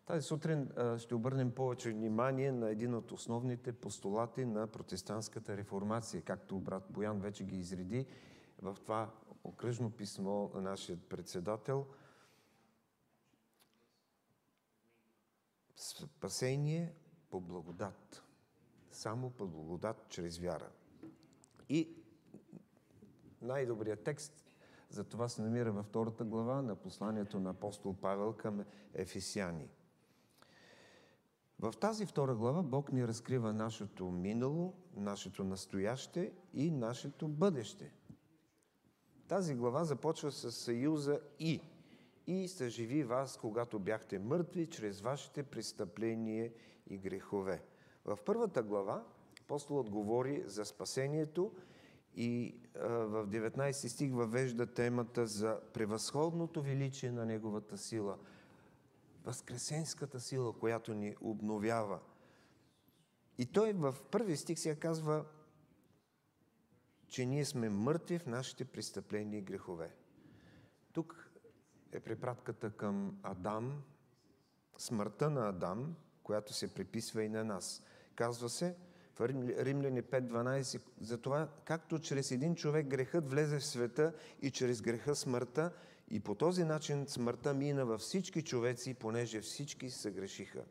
[0.06, 6.58] тази сутрин ще обърнем повече внимание на един от основните постулати на протестантската реформация, както
[6.58, 8.06] брат Боян вече ги изреди
[8.62, 9.10] в това
[9.44, 11.86] окръжно писмо на нашия председател.
[15.76, 16.94] Спасение
[17.30, 18.25] по благодат.
[18.96, 20.68] Само по благодат чрез вяра.
[21.68, 21.96] И
[23.42, 24.50] най-добрият текст
[24.90, 29.68] за това се намира във втората глава на посланието на апостол Павел към Ефесяни–
[31.60, 37.92] В тази втора глава Бог ни разкрива нашето минало, нашето настояще и нашето бъдеще.
[39.28, 41.60] Тази глава започва с съюза и.
[42.26, 46.52] И съживи вас, когато бяхте мъртви, чрез вашите престъпления
[46.86, 47.62] и грехове.
[48.06, 49.04] В първата глава
[49.40, 51.52] апостолът говори за спасението
[52.14, 58.18] и в 19 стих въвежда темата за превъзходното величие на Неговата сила,
[59.24, 62.00] възкресенската сила, която ни обновява.
[63.38, 65.24] И той в първи стих сега казва,
[67.08, 69.94] че ние сме мъртви в нашите престъпления и грехове.
[70.92, 71.30] Тук
[71.92, 73.82] е препратката към Адам,
[74.78, 77.82] смъртта на Адам, която се приписва и на нас.
[78.16, 78.76] Казва се
[79.14, 84.12] в Римляни 5.12, за това, както чрез един човек грехът влезе в света
[84.42, 85.72] и чрез греха смъртта,
[86.10, 90.64] и по този начин смъртта мина във всички човеци, понеже всички се грешиха.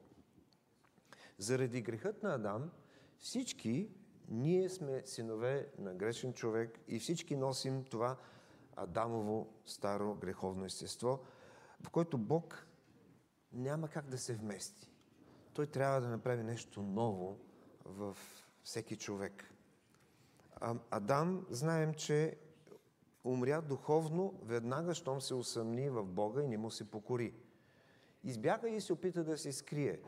[1.37, 2.71] Заради грехът на Адам,
[3.19, 3.89] всички
[4.29, 8.17] ние сме синове на грешен човек и всички носим това
[8.75, 11.19] Адамово старо греховно естество,
[11.81, 12.67] в което Бог
[13.53, 14.94] няма как да се вмести.
[15.55, 17.39] Той трябва да направи нещо ново
[17.85, 18.17] в
[18.63, 19.53] всеки човек.
[20.55, 22.37] А, Адам, знаем, че
[23.23, 27.33] умря духовно веднага, щом се усъмни в Бога и не му се покори.
[28.23, 29.99] Избяга и се опита да се скрие.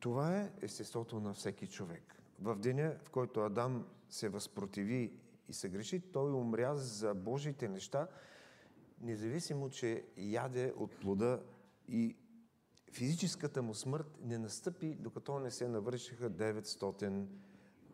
[0.00, 2.22] Това е естеството на всеки човек.
[2.40, 5.12] В деня, в който Адам се възпротиви
[5.48, 8.08] и се греши, той умря за Божите неща,
[9.00, 11.42] независимо, че яде от плода
[11.88, 12.16] и
[12.92, 17.26] физическата му смърт не настъпи, докато не се навършиха 900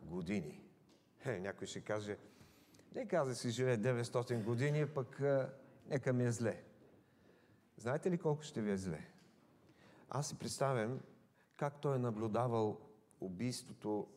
[0.01, 0.61] години.
[1.25, 2.17] Е, някой ще каже,
[2.95, 5.21] не каза си живее 900 години, пък
[5.89, 6.63] нека ми е зле.
[7.77, 9.07] Знаете ли колко ще ви е зле?
[10.09, 10.99] Аз си представям
[11.57, 12.79] как той е наблюдавал
[13.21, 14.07] убийството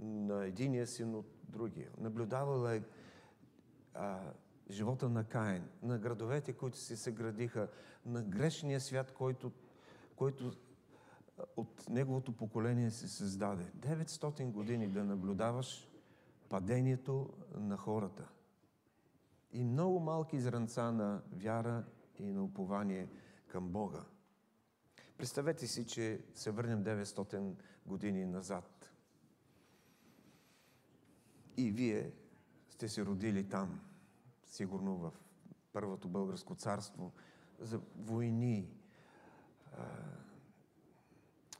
[0.00, 1.90] на единия син от другия.
[1.98, 2.82] Наблюдавал е
[3.94, 4.32] а,
[4.70, 7.68] живота на Каин, на градовете, които се съградиха,
[8.06, 9.52] на грешния свят, който,
[10.16, 10.52] който
[11.56, 13.64] от неговото поколение се създаде.
[13.64, 15.88] 900 години да наблюдаваш
[16.48, 18.28] падението на хората.
[19.52, 21.84] И много малки зранца на вяра
[22.18, 23.08] и на упование
[23.46, 24.04] към Бога.
[25.18, 27.54] Представете си, че се върнем 900
[27.86, 28.90] години назад.
[31.56, 32.12] И вие
[32.68, 33.80] сте се родили там,
[34.48, 35.12] сигурно в
[35.72, 37.12] Първото българско царство,
[37.58, 38.70] за войни,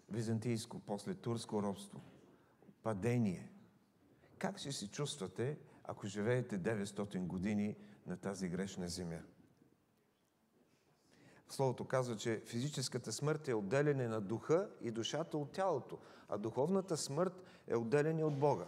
[0.09, 2.01] византийско, после турско робство,
[2.83, 3.51] падение.
[4.39, 7.77] Как ще се чувствате, ако живеете 900 години
[8.07, 9.21] на тази грешна земя?
[11.49, 16.97] Словото казва, че физическата смърт е отделяне на духа и душата от тялото, а духовната
[16.97, 18.67] смърт е отделяне от Бога.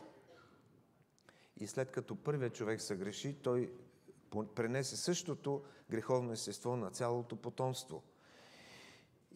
[1.56, 3.72] И след като първият човек се греши, той
[4.55, 8.03] пренесе същото греховно естество на цялото потомство.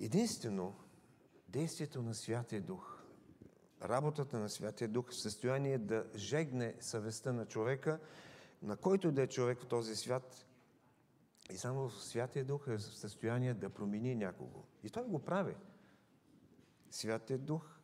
[0.01, 0.75] Единствено,
[1.49, 3.03] действието на Святия Дух,
[3.83, 8.01] работата на Святия Дух в състояние да жегне съвестта на човека,
[8.63, 10.47] на който да е човек в този свят,
[11.51, 14.65] и само Святия Дух е в състояние да промени някого.
[14.83, 15.55] И той го прави.
[16.91, 17.81] Святия Дух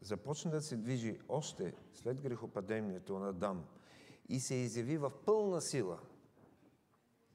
[0.00, 3.64] започна да се движи още след грехопадението на Адам
[4.28, 6.00] и се изяви в пълна сила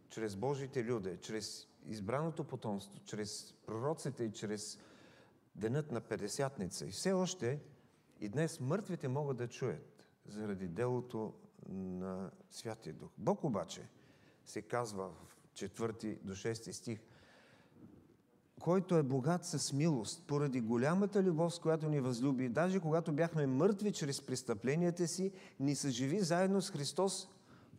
[0.10, 4.80] чрез Божите люди, чрез избраното потомство, чрез пророците и чрез
[5.56, 6.86] денът на Педесятница.
[6.86, 7.60] И все още
[8.20, 11.34] и днес мъртвите могат да чуят заради делото
[11.70, 13.10] на Святия Дух.
[13.18, 13.88] Бог обаче–
[14.46, 17.00] се казва в четвърти до 6 стих,
[18.62, 23.48] който е богат с милост, поради голямата любов, с която ни възлюби, даже когато бяхме
[23.48, 27.30] мъртви чрез престъпленията си, ни съживи заедно с Христос,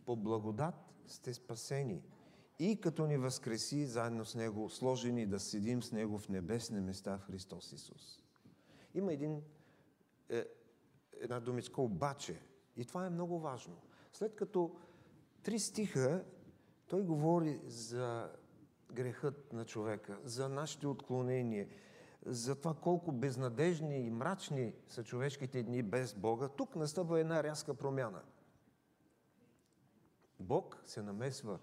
[0.05, 0.75] по благодат
[1.07, 2.01] сте спасени.
[2.59, 7.17] И като ни възкреси заедно с Него, сложени да седим с Него в небесни места
[7.17, 8.23] в Христос Исус.
[8.93, 9.41] Има един,
[10.29, 10.45] е,
[11.21, 12.39] една думичка обаче,
[12.77, 13.77] и това е много важно.
[14.13, 14.75] След като
[15.43, 16.23] три стиха
[16.87, 18.29] той говори за
[18.93, 21.67] грехът на човека, за нашите отклонения,
[22.25, 26.47] за това колко безнадежни и мрачни са човешките дни без Бога.
[26.47, 28.21] Тук настъпва една рязка промяна.
[30.39, 31.59] Бог се намесва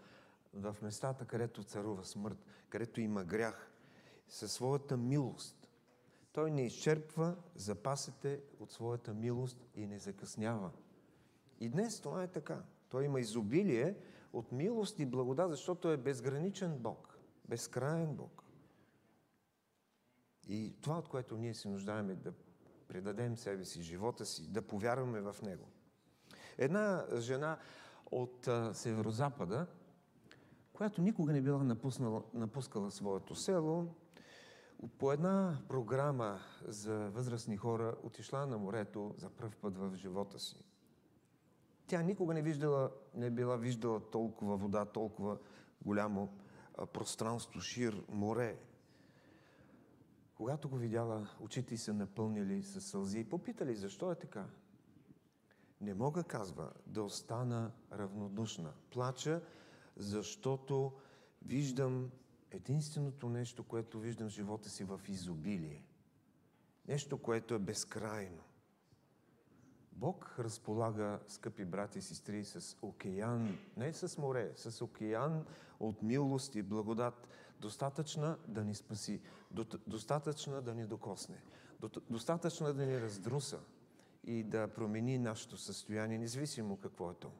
[0.54, 3.70] в местата, където царува смърт, където има грях,
[4.28, 5.68] със своята милост.
[6.32, 10.70] Той не изчерпва запасите от своята милост и не закъснява.
[11.60, 12.62] И днес това е така.
[12.88, 13.96] Той има изобилие
[14.32, 17.09] от милост и благодат, защото е безграничен Бог,
[17.50, 18.42] безкрайен Бог.
[20.48, 22.32] И това, от което ние се нуждаем е да
[22.88, 25.68] предадем себе си, живота си, да повярваме в Него.
[26.58, 27.58] Една жена
[28.10, 29.66] от Северозапада,
[30.72, 33.94] която никога не била напуснала, напускала своето село,
[34.98, 40.64] по една програма за възрастни хора отишла на морето за първ път в живота си.
[41.86, 45.38] Тя никога не, виждала, не била виждала толкова вода, толкова
[45.84, 46.28] голямо
[46.86, 48.58] пространство, шир, море.
[50.34, 54.46] Когато го видяла, очите се напълнили с сълзи и попитали защо е така.
[55.80, 58.72] Не мога, казва, да остана равнодушна.
[58.90, 59.42] Плача,
[59.96, 60.92] защото
[61.42, 62.10] виждам
[62.50, 65.84] единственото нещо, което виждам в живота си в изобилие.
[66.88, 68.42] Нещо, което е безкрайно.
[70.00, 75.46] Бог разполага, скъпи брати и сестри, с океан, не с море, с океан
[75.80, 77.28] от милост и благодат,
[77.60, 79.20] достатъчна да ни спаси,
[79.86, 81.42] достатъчна да ни докосне,
[82.10, 83.60] достатъчна да ни раздруса
[84.24, 87.32] и да промени нашето състояние, независимо какво е то.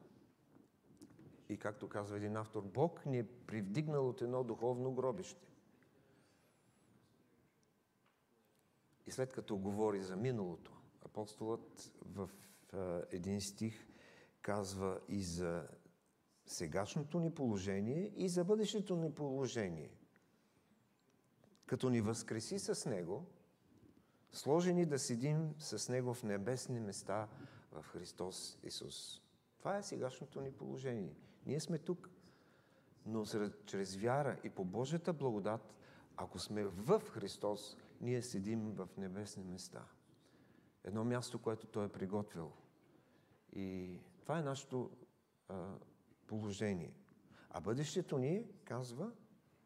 [1.49, 5.47] И както казва един автор, Бог ни е привдигнал от едно духовно гробище.
[9.07, 10.71] И след като говори за миналото,
[11.05, 12.29] апостолът в
[13.11, 13.87] един стих
[14.41, 15.67] казва и за
[16.45, 19.91] сегашното ни положение и за бъдещето ни положение.
[21.65, 23.25] Като ни възкреси с Него,
[24.31, 27.27] сложени да седим с Него в небесни места
[27.71, 29.21] в Христос Исус.
[29.57, 31.15] Това е сегашното ни положение.
[31.45, 32.09] Ние сме тук,
[33.05, 33.25] но
[33.65, 35.75] чрез вяра и по Божията благодат,
[36.17, 39.85] ако сме в Христос, ние седим в небесни места.
[40.83, 42.51] Едно място, което Той е приготвил.
[43.53, 44.89] И това е нашето
[45.49, 45.73] а,
[46.27, 46.93] положение.
[47.49, 49.11] А бъдещето ни, казва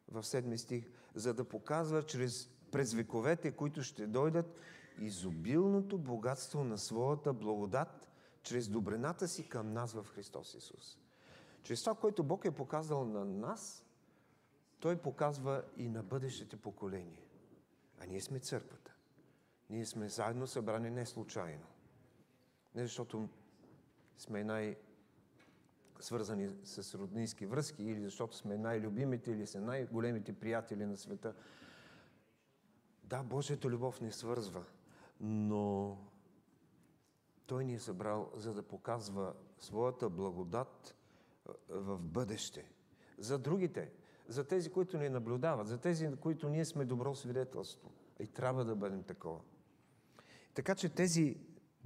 [0.08, 4.60] в седми стих, за да показва чрез през вековете, които ще дойдат,
[5.00, 8.10] изобилното богатство на своята благодат,
[8.44, 11.00] чрез добрената си към нас в Христос Исус.
[11.64, 13.86] Чрез това, което Бог е показал на нас,
[14.80, 17.24] Той показва и на бъдещите поколения.
[18.00, 18.94] А ние сме църквата.
[19.70, 21.66] Ние сме заедно събрани не случайно.
[22.76, 23.30] Не защото
[24.18, 24.76] сме най-
[26.00, 31.34] свързани с роднински връзки или защото сме най-любимите или са най-големите приятели на света.
[33.04, 34.66] Да, Божията любов не свързва,
[35.20, 35.98] но
[37.48, 40.96] Той ни е събрал, за да показва своята благодат
[41.70, 42.72] в бъдеще.
[43.18, 43.92] За другите,
[44.28, 47.92] за тези, които ни наблюдават, за тези, на които ние сме добро свидетелство.
[48.20, 49.40] И трябва да бъдем такова.
[50.54, 51.38] Така че тези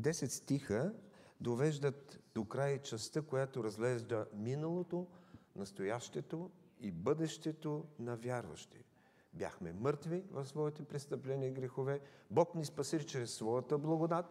[0.02, 0.94] 10 стиха
[1.42, 5.08] довеждат до край частта, която разглежда миналото,
[5.56, 8.84] настоящето и бъдещето на вярващи.
[9.34, 12.02] Бяхме мъртви в своите престъпления и грехове.
[12.32, 14.26] Бог ни спаси чрез своята благодат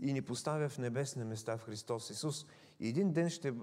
[0.00, 2.46] и ни поставя в небесни места в Христос Исус.
[2.80, 3.54] И един ден ще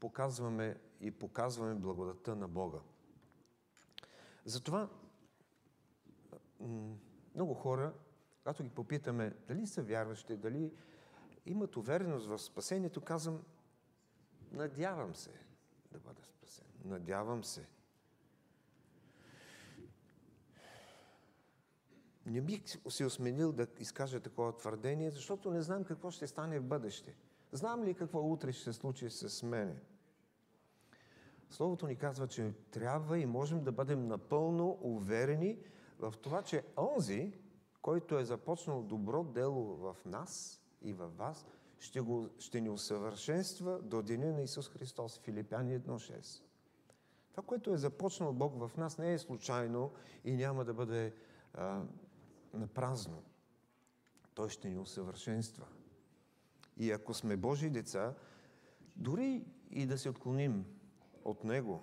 [0.00, 2.78] показваме и показваме благодата на Бога.
[4.44, 4.88] Затова
[7.34, 7.94] много хора,
[8.42, 10.72] когато ги попитаме дали са вярващи, дали
[11.46, 13.42] имат увереност в спасението, казвам,
[14.52, 15.30] надявам се
[15.92, 16.64] да бъда спасен.
[16.84, 17.66] Надявам се.
[22.26, 26.64] Не бих се осменил да изкажа такова твърдение, защото не знам какво ще стане в
[26.64, 27.14] бъдеще.
[27.52, 29.76] Знам ли какво утре ще се случи с мене?
[31.50, 35.58] Словото ни казва, че трябва и можем да бъдем напълно уверени
[35.98, 37.32] в това, че онзи,
[37.82, 41.46] който е започнал добро дело в нас и във вас,
[41.78, 45.18] ще, го, ще ни усъвършенства до деня на Исус Христос.
[45.18, 46.42] Филипяни 1.6.
[47.30, 49.92] Това, което е започнал Бог в нас, не е случайно
[50.24, 51.14] и няма да бъде
[51.54, 51.82] а,
[52.54, 53.22] на празно.
[54.34, 55.66] Той ще ни усъвършенства.
[56.76, 58.14] И ако сме Божии деца,
[58.96, 60.64] дори и да се отклоним
[61.24, 61.82] от Него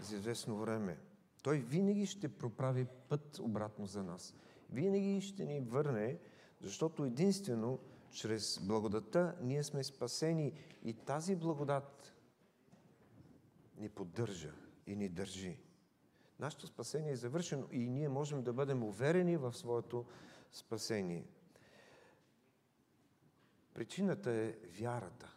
[0.00, 0.98] за известно време,
[1.42, 4.34] Той винаги ще проправи път обратно за нас.
[4.70, 6.18] Винаги ще ни върне,
[6.60, 7.78] защото единствено
[8.10, 10.52] чрез благодата ние сме спасени
[10.84, 12.14] и тази благодат
[13.76, 14.52] ни поддържа
[14.86, 15.58] и ни държи.
[16.38, 20.04] Нашето спасение е завършено и ние можем да бъдем уверени в своето
[20.52, 21.26] спасение.
[23.74, 25.34] Причината е вярата.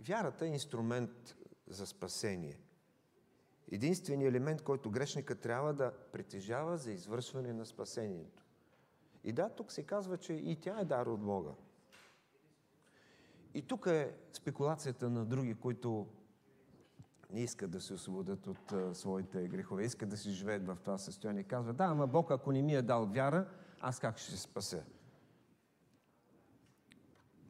[0.00, 1.36] Вярата е инструмент
[1.66, 2.60] за спасение.
[3.70, 8.44] Единственият елемент, който грешника трябва да притежава за извършване на спасението.
[9.24, 11.50] И да, тук се казва, че и тя е дар от Бога.
[13.54, 16.06] И тук е спекулацията на други, които
[17.30, 20.98] не искат да се освободят от а, своите грехове, искат да си живеят в това
[20.98, 21.42] състояние.
[21.42, 23.48] Казват, да, ама Бог, ако не ми е дал вяра,
[23.80, 24.84] аз как ще се спася?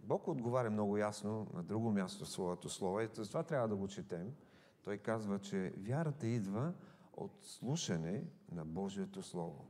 [0.02, 3.88] Бог отговаря много ясно на друго място в своето слово и затова трябва да го
[3.88, 4.34] четем.
[4.82, 6.72] Той казва, че вярата идва
[7.12, 9.66] от слушане на Божието Слово,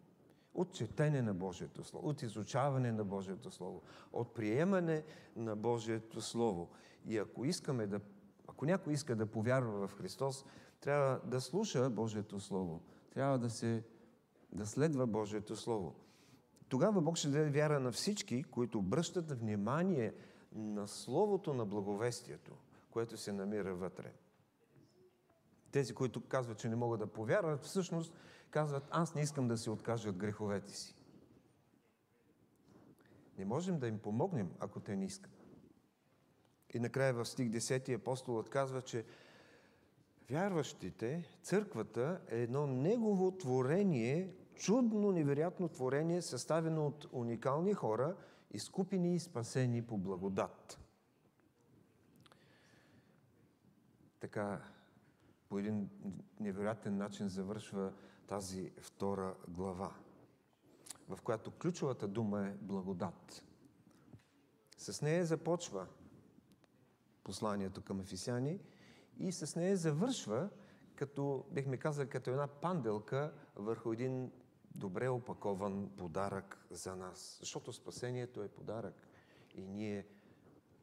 [0.54, 3.82] от четене на Божието Слово, от изучаване на Божието Слово,
[4.12, 5.04] от приемане
[5.36, 6.68] на Божието Слово.
[7.06, 8.00] И ако искаме да,
[8.48, 10.44] ако някой иска да повярва в Христос,
[10.80, 13.84] трябва да слуша Божието Слово, трябва да се
[14.52, 15.94] да следва Божието Слово.
[16.68, 20.14] Тогава Бог ще даде вяра на всички, които обръщат внимание
[20.52, 22.52] на Словото на благовестието,
[22.90, 24.12] което се намира вътре.
[25.70, 28.14] Тези, които казват, че не могат да повярват, всъщност
[28.54, 30.94] казват, аз не искам да се откажа от греховете си.
[33.38, 35.32] Не можем да им помогнем, ако те не искат.
[36.74, 39.04] И накрая в стих 10 апостолът казва, че
[40.30, 48.16] вярващите, църквата е едно негово творение, чудно, невероятно творение, съставено от уникални хора,
[48.50, 50.78] изкупени и спасени по благодат.
[54.20, 54.60] Така,
[55.48, 55.90] по един
[56.40, 57.92] невероятен начин завършва
[58.26, 59.94] тази втора глава,
[61.08, 63.44] в която ключовата дума е благодат.
[64.78, 65.86] С нея започва
[67.24, 68.60] посланието към Ефисяни
[69.18, 70.50] и с нея завършва,
[70.94, 74.32] като, бихме казали, като една панделка върху един
[74.74, 77.36] добре опакован подарък за нас.
[77.40, 79.08] Защото спасението е подарък
[79.54, 80.06] и ние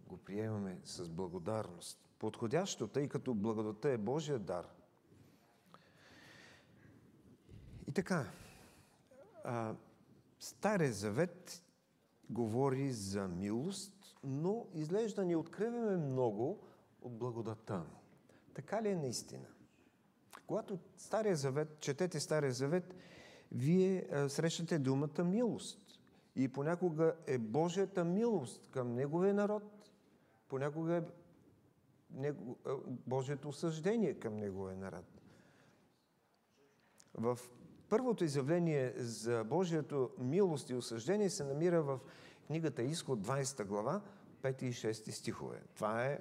[0.08, 2.00] го приемаме с благодарност.
[2.20, 4.68] Подходящо, тъй като благодата е Божия дар.
[7.88, 8.26] И така,
[9.44, 9.76] а,
[10.40, 11.64] Стария завет
[12.30, 16.60] говори за милост, но изглежда ни откриваме много
[17.02, 18.02] от благодата му.
[18.54, 19.48] Така ли е наистина?
[20.48, 22.96] Когато Стария завет, четете Стария завет,
[23.52, 26.00] вие срещате думата милост.
[26.36, 29.92] И понякога е Божията милост към Неговия народ,
[30.48, 31.04] понякога
[32.24, 32.34] е
[32.88, 35.06] Божието осъждение към Неговия народ.
[37.14, 37.40] В
[37.92, 42.00] първото изявление за Божието милост и осъждение се намира в
[42.48, 44.02] книгата Изход 20 глава,
[44.44, 45.62] 5 и 6 стихове.
[45.76, 46.20] Това е,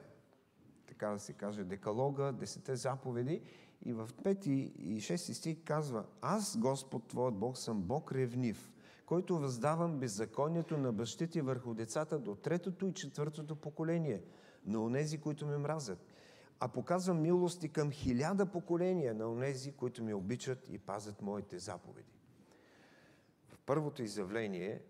[0.86, 3.42] така да се каже, декалога, 10 заповеди
[3.84, 8.72] и в 5 и 6 стих казва Аз, Господ Твоят Бог, съм Бог ревнив,
[9.06, 14.22] който въздавам беззаконието на бащите върху децата до третото и четвъртото поколение
[14.66, 16.09] на онези, които ме мразят.
[16.60, 22.12] А показвам милости към хиляда поколения на онези, които ме обичат и пазят моите заповеди.
[23.48, 24.82] В първото изявление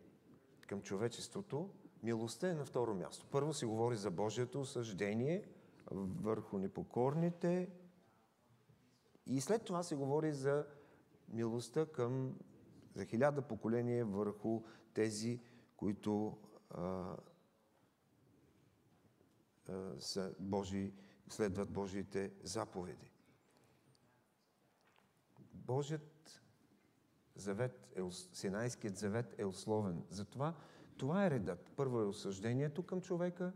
[0.67, 1.71] към човечеството
[2.03, 3.27] милостта е на второ място.
[3.31, 5.49] Първо се говори за Божието осъждение
[5.91, 7.69] върху непокорните,
[9.27, 10.67] и след това се говори за
[11.29, 12.35] милостта към
[12.95, 14.63] за хиляда поколения върху
[14.95, 15.41] тези,
[15.77, 16.39] които
[16.71, 17.17] а,
[19.69, 20.93] а, са Божи,
[21.33, 23.13] следват Божиите заповеди.
[25.55, 26.43] Божият
[27.37, 28.01] завет, е,
[28.33, 30.03] Синайският завет е условен.
[30.11, 30.55] Затова
[30.97, 31.71] това е редът.
[31.77, 33.53] Първо е осъждението към човека,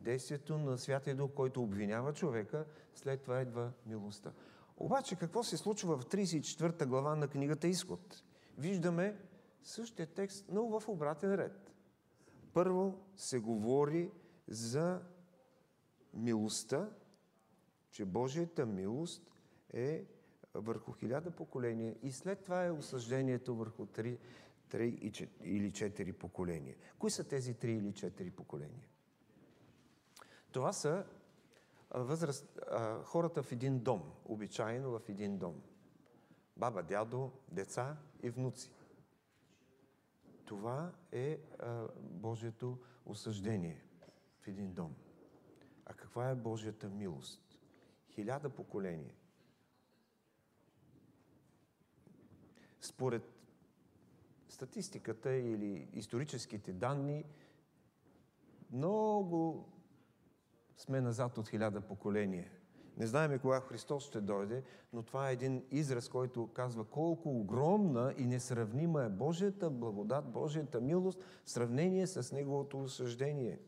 [0.00, 4.32] действието на Святия Дух, който обвинява човека, след това идва милостта.
[4.76, 8.24] Обаче какво се случва в 34 глава на книгата Изход?
[8.58, 9.16] Виждаме
[9.62, 11.72] същия текст, но в обратен ред.
[12.52, 14.10] Първо се говори
[14.48, 15.00] за
[16.14, 16.90] милостта,
[17.90, 19.30] че Божията милост
[19.72, 20.04] е
[20.54, 24.18] върху хиляда поколения и след това е осъждението върху три,
[24.68, 26.76] три или четири поколения.
[26.98, 28.88] Кои са тези три или четири поколения?
[30.52, 31.06] Това са
[31.94, 32.60] възраст,
[33.04, 35.62] хората в един дом, обичайно в един дом.
[36.56, 38.72] Баба, дядо, деца и внуци.
[40.44, 43.84] Това е а, Божието осъждение
[44.40, 44.94] в един дом.
[45.90, 47.58] А каква е Божията милост?
[48.10, 49.14] Хиляда поколения.
[52.80, 53.22] Според
[54.48, 57.24] статистиката или историческите данни,
[58.72, 59.68] много
[60.76, 62.50] сме назад от хиляда поколения.
[62.96, 64.62] Не знаеме кога Христос ще дойде,
[64.92, 70.80] но това е един израз, който казва колко огромна и несравнима е Божията благодат, Божията
[70.80, 73.58] милост в сравнение с Неговото осъждение.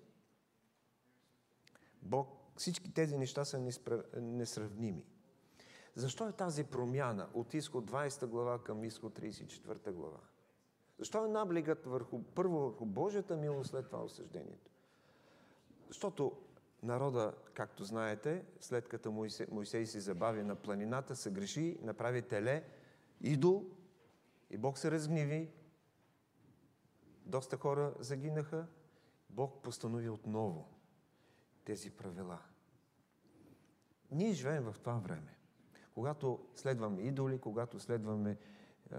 [2.02, 3.70] Бог, всички тези неща са
[4.16, 5.04] несравними.
[5.94, 10.20] Защо е тази промяна от изход 20 глава към изход 34 глава?
[10.98, 14.70] Защо е наблигът върху, първо върху Божията милост, след това осъждението?
[15.88, 16.32] Защото
[16.82, 22.64] Народа, както знаете, след като Моисей, Моисей се забави на планината, се греши, направи теле,
[23.20, 23.64] идол
[24.50, 25.50] и Бог се разгниви
[27.26, 28.66] доста хора загинаха.
[29.30, 30.68] Бог постанови отново
[31.64, 32.38] тези правила.
[34.10, 35.38] Ние живеем в това време.
[35.94, 38.36] Когато следваме идоли, когато следваме, е,
[38.96, 38.98] е,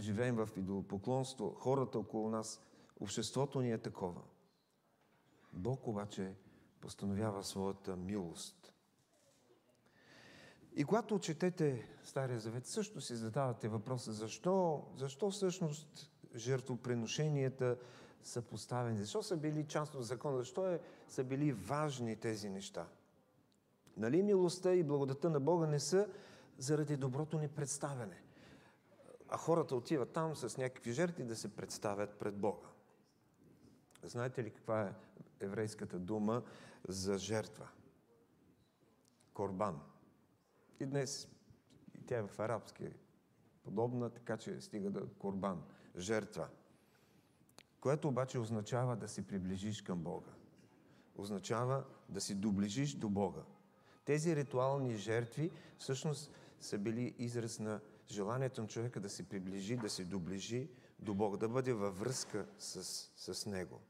[0.00, 2.60] живеем в идолопоклонство, хората около нас,
[3.00, 4.22] обществото ни е такова.
[5.52, 6.34] Бог обаче
[6.80, 8.72] постановява своята милост.
[10.76, 17.78] И когато четете Стария Завет, също си задавате въпроса, защо, защо всъщност жертвоприношенията
[18.26, 22.86] са поставени, защо са били част от закона, защо е, са били важни тези неща.
[23.96, 26.08] Нали милостта и благодата на Бога не са
[26.58, 28.22] заради доброто ни представяне.
[29.28, 32.68] А хората отиват там с някакви жертви да се представят пред Бога.
[34.02, 34.94] Знаете ли каква е
[35.40, 36.42] еврейската дума
[36.88, 37.68] за жертва?
[39.34, 39.80] Корбан.
[40.80, 41.28] И днес
[42.06, 42.88] тя е в арабски
[43.64, 45.62] подобна, така че стига да корбан,
[45.96, 46.48] жертва.
[47.86, 50.30] Което обаче означава да се приближиш към Бога.
[51.16, 53.42] Означава да си доближиш до Бога.
[54.04, 56.30] Тези ритуални жертви всъщност
[56.60, 57.80] са били израз на
[58.10, 60.68] желанието на човека да се приближи, да се доближи
[60.98, 62.82] до Бога, да бъде във връзка с,
[63.16, 63.80] с Него.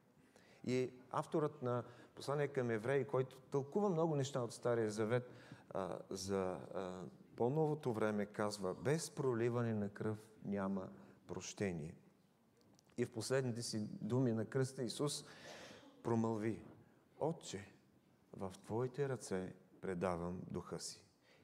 [0.64, 1.82] И авторът на
[2.14, 5.34] послание към евреи, който тълкува много неща от Стария Завет
[5.70, 7.02] а, за а,
[7.36, 10.88] по-новото време, казва, без проливане на кръв няма
[11.26, 11.94] прощение.
[12.98, 15.24] И в последните си думи на кръста Исус
[16.02, 16.60] промълви,
[17.20, 17.68] Отче,
[18.32, 21.02] в Твоите ръце предавам духа си.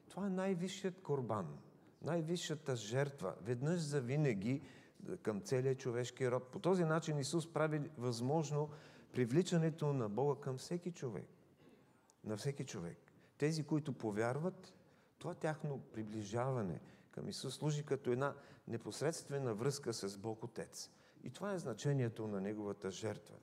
[0.09, 1.57] Това е най-висшият корбан,
[2.01, 4.61] най-висшата жертва, веднъж за винаги
[5.21, 6.51] към целия човешки род.
[6.51, 8.69] По този начин Исус прави възможно
[9.11, 11.27] привличането на Бога към всеки човек.
[12.23, 12.97] На всеки човек.
[13.37, 14.73] Тези, които повярват,
[15.17, 16.81] това тяхно приближаване
[17.11, 18.35] към Исус служи като една
[18.67, 20.89] непосредствена връзка с Бог Отец.
[21.23, 23.35] И това е значението на Неговата жертва.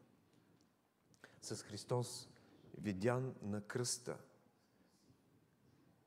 [1.40, 2.28] С Христос,
[2.78, 4.18] видян на кръста–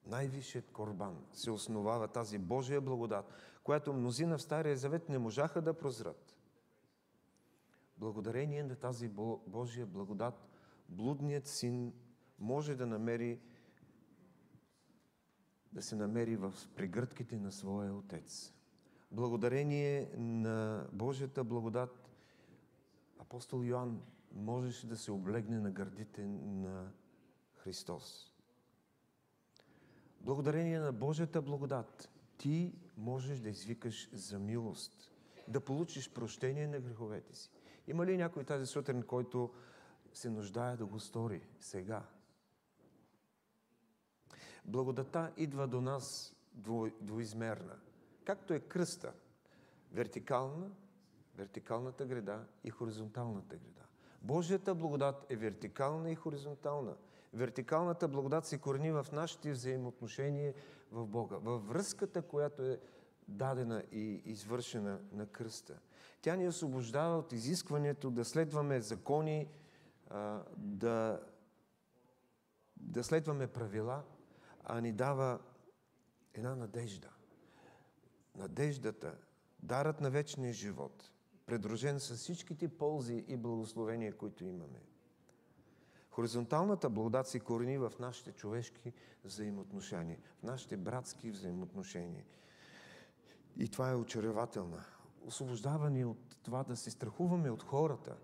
[0.05, 5.73] най-висшият корбан се основава тази Божия благодат, която мнозина в Стария Завет не можаха да
[5.73, 6.35] прозрат.
[7.97, 9.09] Благодарение на тази
[9.47, 10.47] Божия благодат,
[10.89, 11.93] блудният син
[12.39, 13.41] може да намери
[15.71, 18.53] да се намери в пригръдките на своя отец.
[19.13, 22.09] Благодарение на Божията благодат,
[23.19, 24.01] апостол Йоанн
[24.31, 26.91] можеше да се облегне на гърдите на
[27.55, 28.33] Христос.
[30.21, 35.11] Благодарение на Божията благодат, ти можеш да извикаш за милост,
[35.47, 37.51] да получиш прощение на греховете си.
[37.87, 39.53] Има ли някой тази сутрин, който
[40.13, 42.05] се нуждае да го стори сега?
[44.65, 46.35] Благодата идва до нас
[47.01, 47.79] двоизмерна.
[48.25, 49.13] Както е кръста,
[49.91, 50.71] вертикална,
[51.35, 53.81] вертикалната града и хоризонталната града.
[54.21, 56.95] Божията благодат е вертикална и хоризонтална–
[57.33, 60.53] Вертикалната благодат се корени в нашите взаимоотношения
[60.91, 62.79] в Бога, във връзката, която е
[63.27, 65.79] дадена и извършена на кръста.
[66.21, 69.47] Тя ни освобождава от изискването да следваме закони,
[70.57, 71.21] да,
[72.77, 74.03] да следваме правила,
[74.63, 75.39] а ни дава
[76.33, 77.09] една надежда.
[78.37, 79.15] Надеждата,
[79.59, 81.11] дарът на вечния живот,
[81.45, 84.81] предружен с всичките ползи и благословения, които имаме.
[86.09, 92.25] Хоризонталната благодат се корени в нашите човешки взаимоотношения, в нашите братски взаимоотношения.
[93.57, 94.85] И това е очаревателна.
[95.25, 98.17] Освобождаване от това да се страхуваме от хората,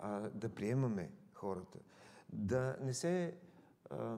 [0.00, 1.78] а да приемаме хората,
[2.32, 3.36] да не се
[3.90, 4.16] а,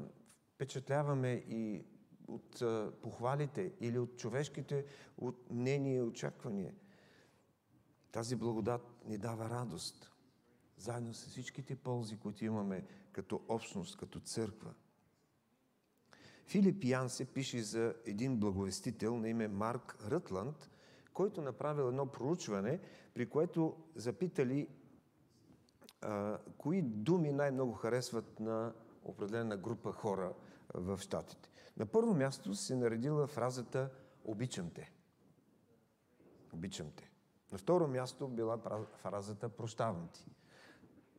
[0.54, 1.84] впечатляваме и
[2.28, 2.62] от
[3.02, 4.84] похвалите или от човешките
[5.18, 6.74] от мнения и очаквания.
[8.12, 10.10] Тази благодат ни дава радост–
[10.76, 14.74] заедно с всичките ползи, които имаме като общност, като църква.
[16.46, 20.70] Филип Ян се пише за един благовестител на име Марк Рътланд,
[21.12, 22.80] който направил едно проучване,
[23.14, 24.68] при което запитали
[26.00, 28.72] а, кои думи най-много харесват на
[29.04, 30.32] определена група хора
[30.74, 31.50] в Штатите.
[31.76, 33.90] На първо място се наредила фразата
[34.24, 34.92] «Обичам те».
[36.52, 37.10] Обичам те.
[37.52, 38.58] На второ място била
[39.02, 40.26] фразата «Прощавам ти».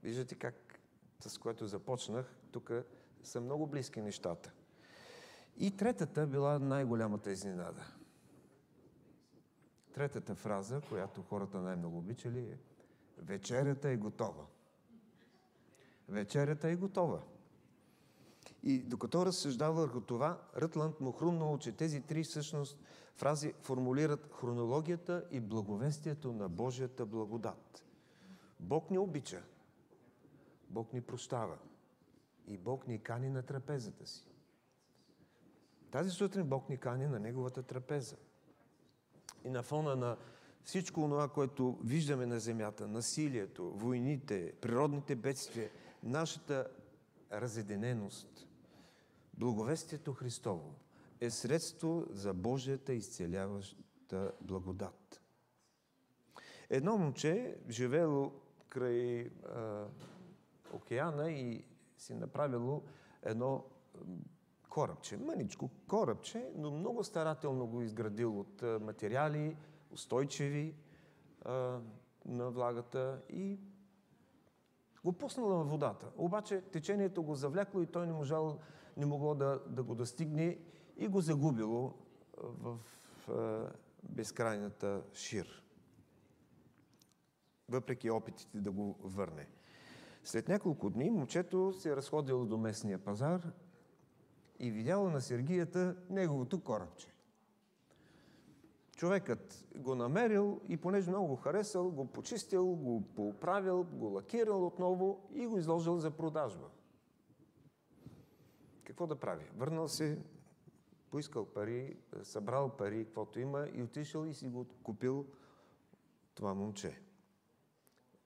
[0.04, 0.80] Виждате как,
[1.20, 2.72] с което започнах, тук
[3.24, 4.52] са много близки нещата.
[5.58, 7.86] И третата била най-голямата изненада.
[9.94, 12.58] Третата фраза, която хората най-много обичали е
[13.18, 14.46] Вечерята е готова.
[16.10, 17.22] Вечерята е готова.
[18.66, 22.80] И докато разсъждава върху това, Рътланд му хрумнало, че тези три всъщност
[23.16, 27.86] фрази формулират хронологията и благовестието на Божията благодат.
[28.60, 29.44] Бог ни обича,
[30.70, 31.58] Бог ни прощава
[32.48, 34.28] и Бог ни кани на трапезата си.
[35.92, 38.16] Тази сутрин Бог ни кани на Неговата трапеза.
[39.44, 40.18] И на фона на
[40.64, 45.70] всичко това, което виждаме на земята, насилието, войните, природните бедствия,
[46.04, 46.68] нашата
[47.32, 48.45] разединеност,
[49.38, 50.76] благовестието Христово
[51.22, 55.22] е средство за Божията изцеляваща благодат.
[56.70, 58.32] Едно момче живело
[58.70, 59.86] край а,
[60.74, 61.66] океана и
[61.98, 62.84] си направило
[63.24, 63.66] едно
[64.70, 69.58] корабче, мъничко корабче, но много старателно го изградил от материали,
[69.92, 70.76] устойчиви
[71.42, 71.80] а,
[72.26, 73.60] на влагата и
[75.04, 76.08] го пуснала във водата.
[76.18, 78.60] Обаче течението го завлякло и той не, можал,
[78.98, 80.58] не могло да, да го достигне
[80.98, 81.94] и го загубило
[82.38, 82.80] в
[83.30, 83.72] а,
[84.04, 85.64] безкрайната шир.
[87.70, 89.48] Въпреки опитите да го върне.
[90.24, 93.52] След няколко дни момчето се е разходило до местния пазар
[94.60, 97.16] и видяло на Сергията неговото корабче.
[98.96, 105.30] Човекът го намерил и понеже много го харесал, го почистил, го поправил, го лакирал отново
[105.34, 106.70] и го изложил за продажба.
[108.86, 109.46] Какво да прави?
[109.56, 110.20] Върнал се,
[111.10, 115.26] поискал пари, събрал пари, каквото има и отишъл и си го купил
[116.36, 117.02] това момче.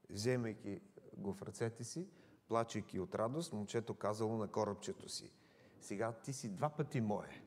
[0.09, 0.81] Вземайки
[1.17, 2.07] го в ръцете си,
[2.47, 5.31] плачейки от радост, момчето казало на корабчето си.
[5.81, 7.43] Сега ти си два пъти мое.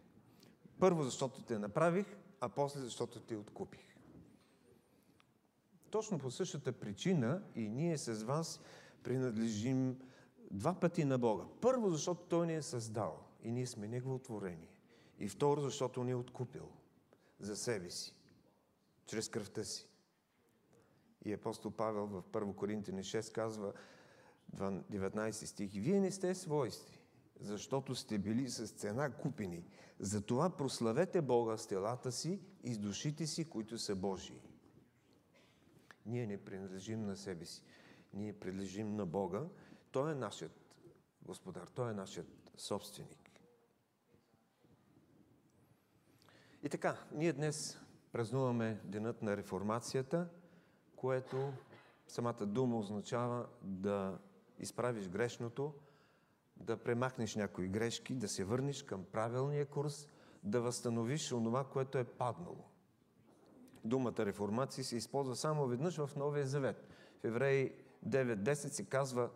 [0.79, 2.07] Първо, защото те направих,
[2.41, 3.97] а после защото те откупих.
[5.91, 8.61] Точно по същата причина и ние с вас
[9.03, 9.99] принадлежим
[10.53, 11.45] два пъти на Бога.
[11.61, 14.69] Първо, защото Той ни е създал и ние сме Негово творение.
[15.19, 16.69] И второ, защото ни е откупил
[17.41, 18.15] за себе си,
[19.07, 19.89] чрез кръвта си.
[21.25, 23.73] И апостол Павел в 1 Коринтини 6 казва,
[24.57, 26.99] 19 стих, Вие не сте свойстви,
[27.41, 29.65] защото сте били с цена купени.
[29.99, 34.43] Затова прославете Бога с телата си и с душите си, които са Божии.
[36.07, 37.63] Ние не принадлежим на себе си.
[38.15, 39.47] Ние принадлежим на Бога.
[39.93, 40.53] Той е нашият
[41.23, 41.67] Господар.
[41.75, 42.27] Той е нашият
[42.57, 43.31] собственик.
[46.63, 47.81] И така, ние днес
[48.13, 50.29] празнуваме Денът на реформацията,
[50.97, 51.53] което
[52.07, 54.19] самата дума означава да
[54.59, 55.75] изправиш грешното,
[56.57, 60.09] да премахнеш някои грешки, да се върнеш към правилния курс,
[60.43, 62.65] да възстановиш онова, което е паднало.
[63.85, 66.89] Думата реформация се използва само веднъж в Новия Завет.
[67.21, 67.73] В Евреи
[68.09, 69.31] 9.10 се казва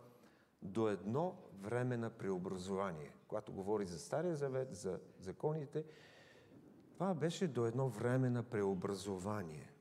[0.61, 3.13] до едно време на преобразование.
[3.27, 5.85] Когато говори за Стария Завет, за законите,
[6.93, 9.71] това беше до едно време на преобразование.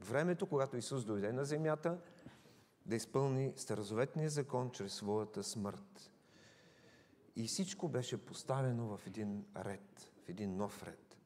[0.00, 1.98] Времето, когато Исус дойде на земята,
[2.86, 6.10] да изпълни старозаветния закон чрез своята смърт.
[7.36, 11.18] И всичко беше поставено в един ред, в един нов ред.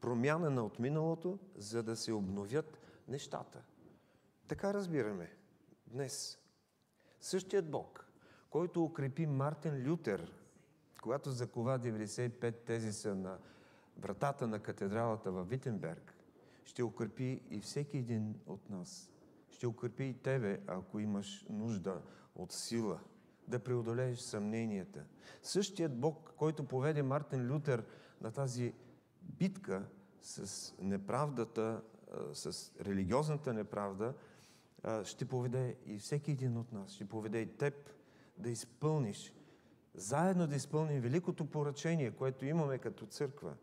[0.00, 2.78] Промяна на отминалото, за да се обновят
[3.08, 3.62] нещата.
[4.48, 5.36] Така разбираме
[5.86, 6.38] днес.
[7.26, 8.06] Същият Бог,
[8.50, 10.32] който укрепи Мартин Лютер,
[11.02, 13.38] когато закова 95 тезиса на
[13.98, 16.14] вратата на катедралата в Витенберг,
[16.64, 19.10] ще укрепи и всеки един от нас.
[19.50, 22.02] Ще укрепи и тебе, ако имаш нужда
[22.34, 23.00] от сила–
[23.48, 25.04] да преодолееш съмненията.
[25.42, 27.84] Същият Бог, който поведе Мартин Лютер
[28.20, 28.74] на тази
[29.22, 29.86] битка
[30.22, 31.82] с неправдата,
[32.32, 34.14] с религиозната неправда,
[35.04, 37.74] ще поведе и всеки един от нас, ще поведе и теб
[38.38, 39.34] да изпълниш,
[39.94, 43.54] заедно да изпълним великото поръчение, което имаме като църква.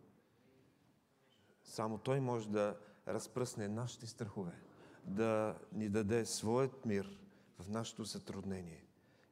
[1.64, 4.60] Само Той може да разпръсне нашите страхове,
[5.06, 7.20] да ни даде своят мир
[7.60, 8.86] в нашето затруднение.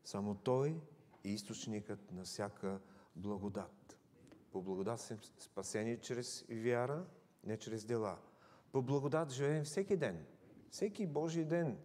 [0.04, 0.82] Само Той
[1.24, 2.80] е източникът на всяка
[3.16, 3.98] благодат.
[4.52, 7.06] По благодат сме спасени чрез вяра,
[7.44, 8.18] не чрез дела.
[8.72, 10.26] По благодат живеем всеки ден,
[10.72, 11.78] всеки Божий ден.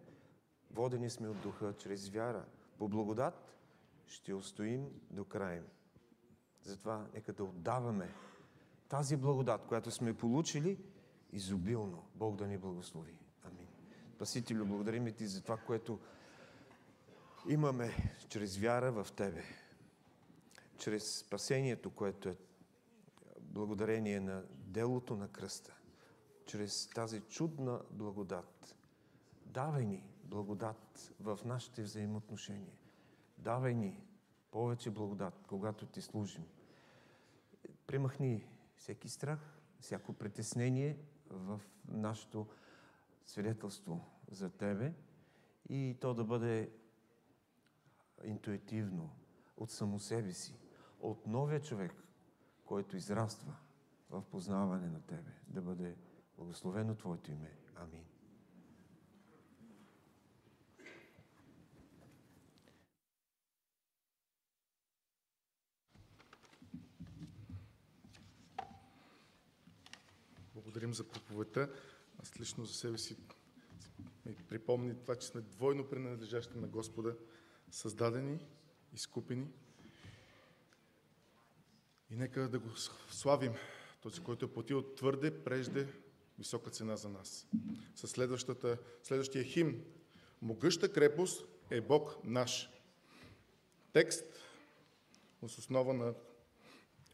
[0.71, 2.45] Водени сме от духа чрез вяра.
[2.77, 3.55] По благодат
[4.07, 5.63] ще устоим до края.
[6.61, 8.13] Затова нека да отдаваме
[8.89, 10.79] тази благодат, която сме получили,
[11.31, 12.03] изобилно.
[12.15, 13.17] Бог да ни благослови.
[13.43, 13.67] Амин.
[14.15, 15.99] Спасителю, благодарим ти за това, което
[17.49, 19.43] имаме чрез вяра в Тебе,
[20.77, 22.37] чрез спасението, което е
[23.41, 25.77] благодарение на делото на кръста,
[26.45, 28.76] чрез тази чудна благодат.
[29.57, 32.73] Давай ни благодат в нашите взаимоотношения.
[33.37, 34.03] Давай ни
[34.51, 36.45] повече благодат, когато ти служим.
[37.87, 39.39] Премахни всеки страх,
[39.79, 40.97] всяко притеснение
[41.29, 42.47] в нашето
[43.25, 44.93] свидетелство за Тебе
[45.69, 46.71] и то да бъде
[48.23, 49.09] интуитивно,
[49.57, 50.59] от само себе си,
[50.99, 51.93] от новия човек,
[52.65, 53.55] който израства
[54.09, 55.31] в познаване на Тебе.
[55.47, 55.97] Да бъде
[56.37, 57.57] благословено Твоето име.
[57.75, 58.16] Амин.
[70.77, 71.69] Благодарим за проповедта.
[72.21, 73.17] Аз лично за себе си
[74.25, 77.15] ми припомни това, че сме двойно принадлежащи на Господа,
[77.71, 78.39] създадени,
[78.93, 79.47] изкупени.
[82.09, 82.69] И нека да го
[83.09, 83.53] славим,
[84.01, 85.87] този, който е платил твърде, прежде,
[86.39, 87.47] висока цена за нас.
[87.95, 89.85] Следващата, следващия хим.
[90.41, 92.69] Могъща крепост е Бог наш.
[93.93, 94.25] Текст,
[95.47, 96.13] с основа на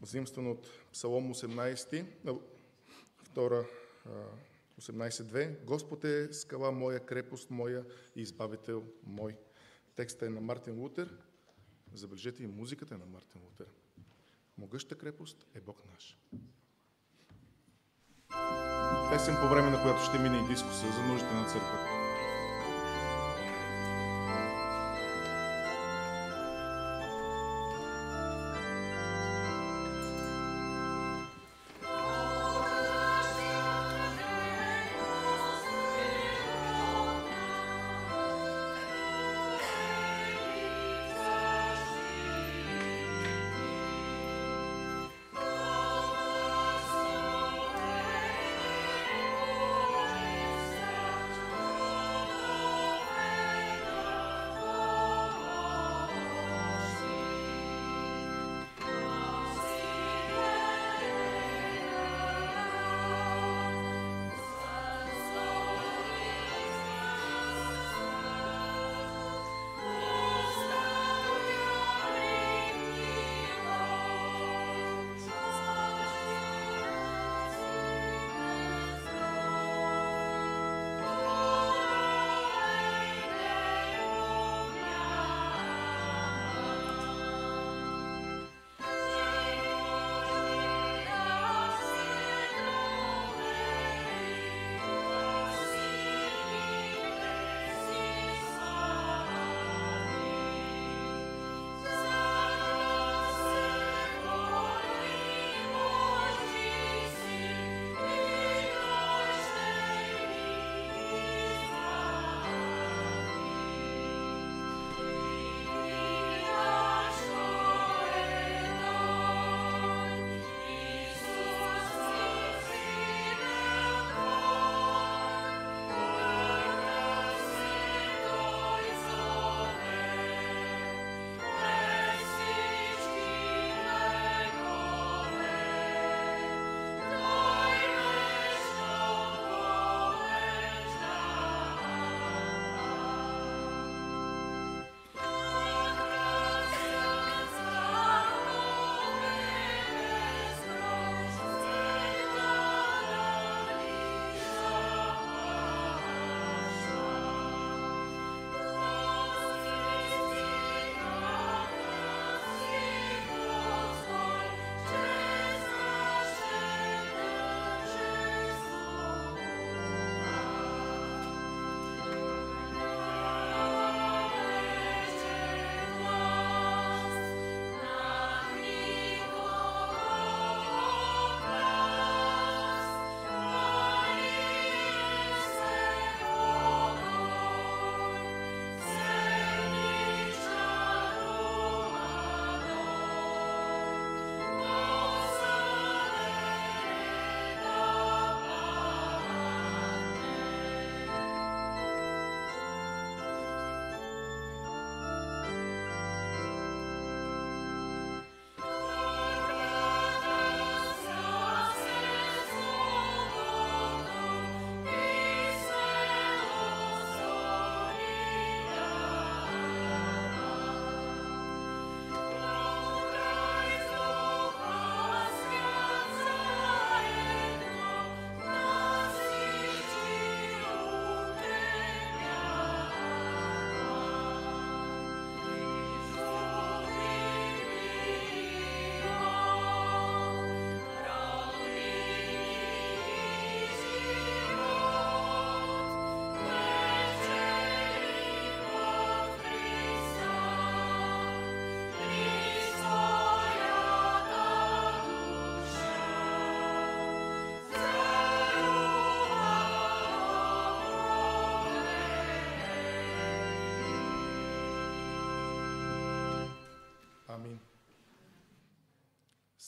[0.01, 2.05] взимстван от Псалом 18,
[3.33, 3.65] 2,
[4.81, 5.63] 18.2.
[5.63, 9.37] Господ е скала моя, крепост моя и избавител мой.
[9.95, 11.17] Текстът е на Мартин Лутер.
[11.93, 13.67] Забележете и музиката е на Мартин Лутер.
[14.57, 16.17] Могъща крепост е Бог наш.
[19.11, 21.92] Песен по време на която ще мине и дискусия за нуждите на църквата.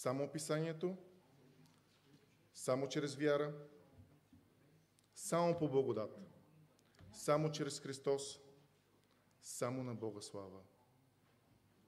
[0.06, 0.98] Само описанието,
[2.54, 3.54] само чрез вяра,
[5.16, 6.20] само по благодат,
[7.14, 8.40] само чрез Христос,
[9.42, 10.60] само на Бога слава.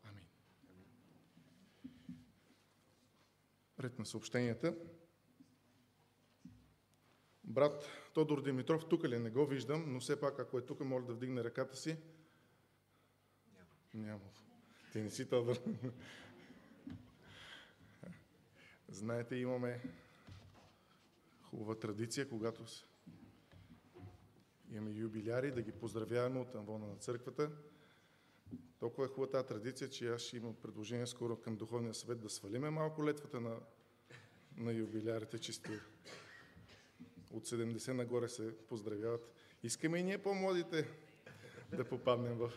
[0.03, 0.27] Амин.
[3.79, 4.75] Ред на съобщенията.
[7.43, 9.19] Брат Тодор Димитров, тук ли?
[9.19, 11.97] Не го виждам, но все пак, ако е тук, моля да вдигне ръката си.
[13.93, 14.29] Няма.
[14.91, 15.57] Ти не си Тодор.
[18.89, 19.81] Знаете, имаме
[21.41, 22.63] хубава традиция, когато
[24.71, 27.51] имаме юбиляри, да ги поздравяваме от амвона на църквата.
[28.79, 32.29] Толкова е хубава тази традиция, че аз ще имам предложение скоро към Духовния съвет да
[32.29, 33.59] свалиме малко летвата на,
[34.57, 35.71] на юбилярите, чисти.
[37.31, 39.33] От 70 нагоре се поздравяват.
[39.63, 40.87] Искаме и ние по-младите
[41.71, 42.51] да попаднем в,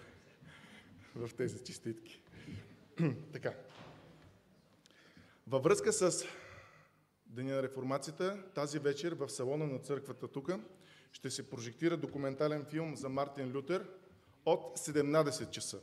[1.15, 2.23] в тези честитки.
[3.33, 3.70] така.
[5.51, 6.25] Във връзка с
[7.27, 10.51] Деня на реформацията, тази вечер в салона на църквата тук
[11.13, 13.89] ще се прожектира документален филм за Мартин Лютер
[14.47, 15.81] от 17 часа.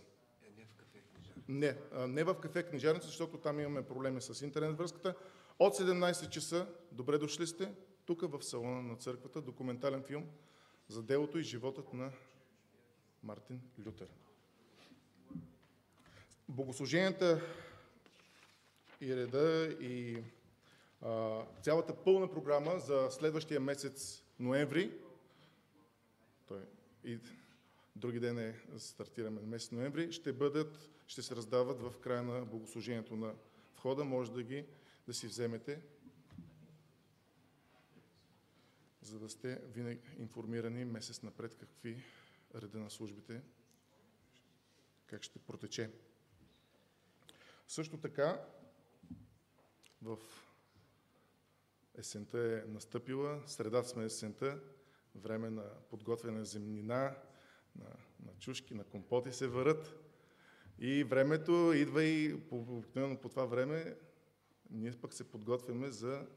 [0.57, 1.35] Не в кафе книжар.
[1.48, 1.77] Не,
[2.07, 5.15] не в кафе книжарница, защото там имаме проблеми с интернет връзката.
[5.60, 7.73] От 17 часа, добре дошли сте,
[8.06, 10.26] тук в салона на църквата, документален филм
[10.88, 12.11] за делото и животът на
[13.23, 14.07] Мартин Лютер.
[16.49, 17.41] Богослуженията
[19.02, 20.24] и реда и
[21.02, 24.98] а, цялата пълна програма за следващия месец ноември,
[26.48, 26.61] той
[27.03, 27.19] и
[27.95, 33.15] други ден е стартираме месец ноември, ще бъдат, ще се раздават в края на богослужението
[33.15, 33.34] на
[33.76, 34.03] входа.
[34.03, 34.65] Може да ги,
[35.07, 35.82] да си вземете,
[39.02, 42.03] за да сте винаги информирани месец напред какви
[42.56, 43.41] реда на службите,
[45.07, 45.91] как ще протече.
[47.68, 48.45] Също така,
[50.02, 50.18] в
[51.98, 54.60] есента е настъпила, средата сме есента,
[55.15, 57.15] време на подготвяне на земнина,
[57.76, 57.90] на,
[58.26, 59.95] на чушки, на компоти се върят.
[60.80, 63.95] И времето идва и по, обикновено по това време
[64.69, 66.28] ние пък се подготвяме за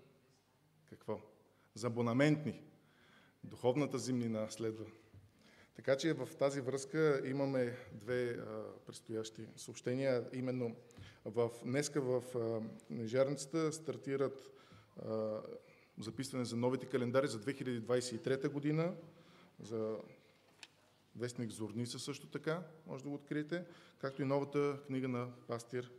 [0.85, 1.21] какво?
[1.75, 2.63] За абонаментни.
[3.45, 4.87] Духовната зимнина следва.
[5.77, 10.25] Така че в тази връзка имаме две а, предстоящи съобщения.
[10.33, 10.77] Именно
[11.25, 12.61] в, днеска в а,
[12.91, 14.51] Нежарницата стартират
[15.03, 15.41] а,
[15.99, 18.95] записване за новите календари за 2023 година,
[19.61, 19.97] за
[21.17, 23.65] вестник Зорница също така, може да го откриете,
[23.99, 25.93] както и новата книга на пастир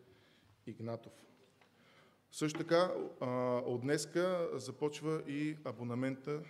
[0.67, 1.13] Игнатов.
[2.31, 2.91] Също така,
[3.65, 6.43] от днеска започва и абонамента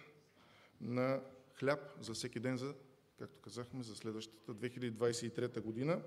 [0.81, 1.22] на
[1.56, 2.73] хляб за всеки ден, за,
[3.22, 6.02] както казахме, за следващата 2023 година.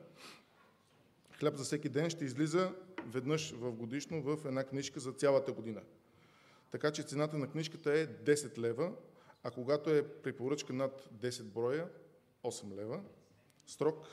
[1.38, 2.74] Хляб за всеки ден ще излиза
[3.06, 5.82] веднъж в годишно в една книжка за цялата година.
[6.70, 8.92] Така че цената на книжката е 10 лева,
[9.42, 11.88] а когато е препоръчка над 10 броя,
[12.44, 13.02] 8 лева.
[13.66, 14.06] Строк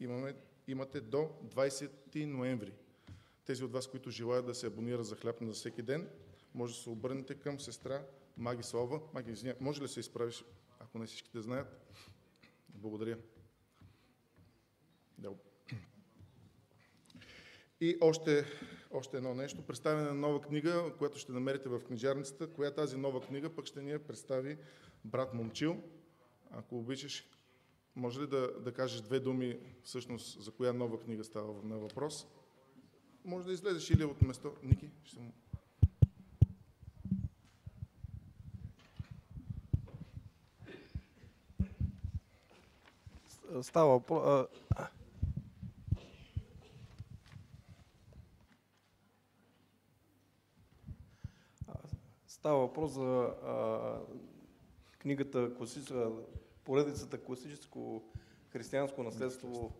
[0.00, 0.34] имаме,
[0.68, 2.72] имате до 20 ноември.
[3.44, 6.08] Тези от вас, които желаят да се абонират за хляб на всеки ден,
[6.54, 8.02] може да се обърнете към сестра
[8.36, 9.00] Маги Слава.
[9.14, 10.44] Маги, може ли да се изправиш,
[10.78, 11.80] ако не всичките знаят?
[12.80, 13.18] Благодаря.
[15.18, 15.30] Да.
[17.80, 18.44] И още,
[18.90, 19.62] още едно нещо.
[19.62, 22.52] Представяне на нова книга, която ще намерите в книжарницата.
[22.52, 24.58] Коя тази нова книга пък ще ни я представи
[25.04, 25.82] брат Момчил.
[26.50, 27.28] Ако обичаш,
[27.96, 32.26] може ли да, да кажеш две думи всъщност за коя нова книга става на въпрос?
[33.24, 34.56] Може да излезеш или от место.
[34.62, 35.32] Ники, ще му...
[43.62, 44.46] Става въпрос.
[52.26, 53.98] Става въпрос за а,
[54.98, 56.10] книгата, класическа,
[56.64, 58.02] поредицата класическо
[58.48, 59.72] християнско наследство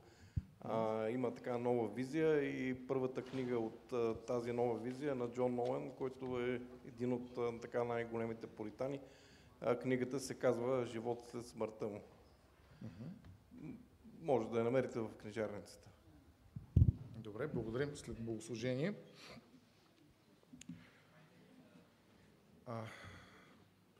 [0.61, 5.55] а, има така нова визия и първата книга от а, тази нова визия на Джон
[5.55, 9.01] Ноуен, който е един от а, така най-големите политани.
[9.61, 12.01] А, книгата се казва Живот след смъртта му.
[14.23, 15.89] Може да я намерите в книжарницата.
[17.17, 18.95] Добре, благодарим след богослужение.
[22.67, 22.83] А,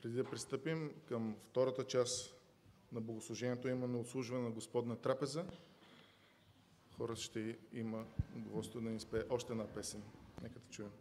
[0.01, 2.35] преди да пристъпим към втората част
[2.91, 5.45] на богослужението, имаме отслужване на Господна трапеза.
[6.97, 10.03] Хората ще има удоволствие да ни спее още една песен.
[10.41, 10.91] Нека да чуем.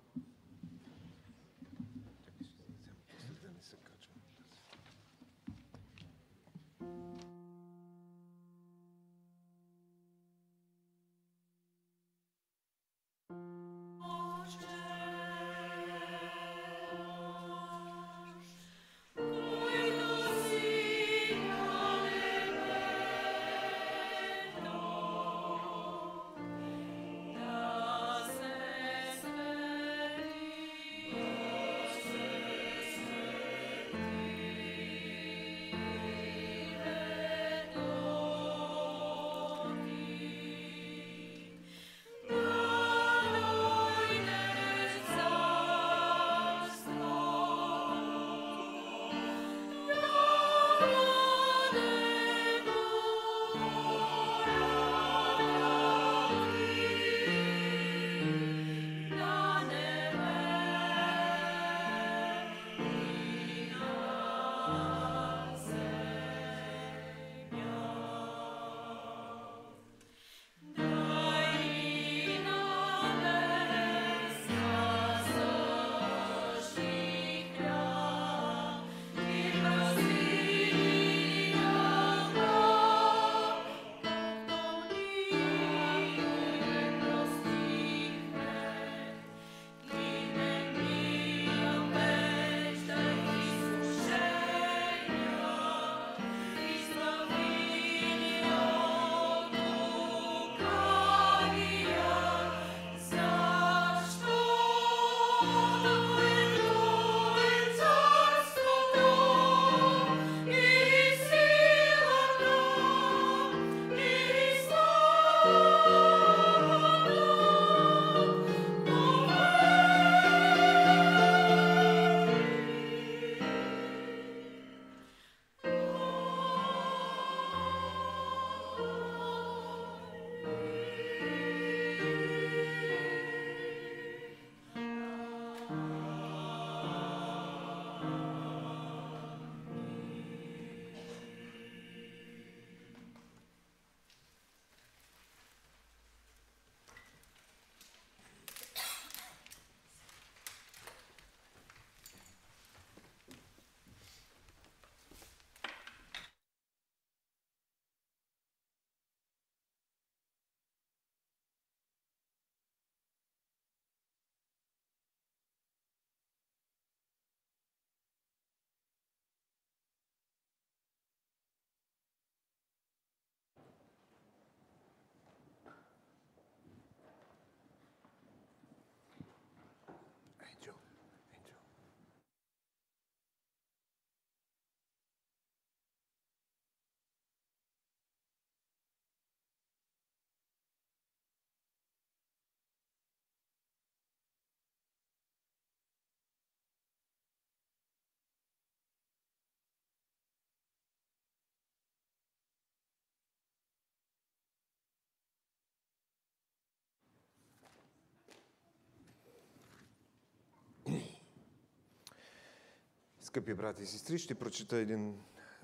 [213.31, 215.21] Скъпи брати и сестри, ще прочита един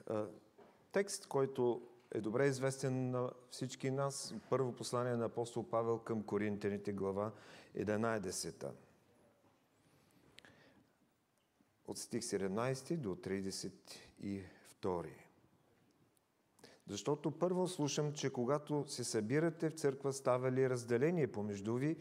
[0.07, 0.27] а,
[0.93, 1.83] текст, който
[2.13, 4.35] е добре известен на всички нас.
[4.51, 7.33] Първо послание на апостол Павел към Коринтяните, глава
[7.79, 8.71] 11.
[11.87, 14.45] От стих 17 до 32.
[16.89, 21.97] Защото първо слушам, че когато се събирате в църква, става ли разделение помежду ви,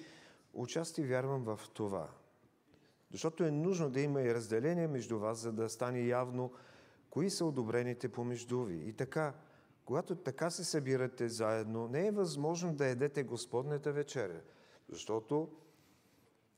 [0.53, 2.09] участи вярвам в това.
[3.15, 6.51] Защото е нужно да има и разделение между вас, за да стане явно
[7.09, 8.89] кои са одобрените помежду ви.
[8.89, 9.33] И така,
[9.85, 14.41] когато така се събирате заедно, не е възможно да едете Господната вечеря,
[14.89, 15.49] защото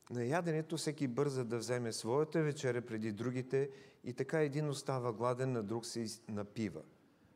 [0.09, 3.69] на яденето всеки бърза да вземе своята вечеря преди другите
[4.03, 6.81] и така един остава гладен, на друг се напива.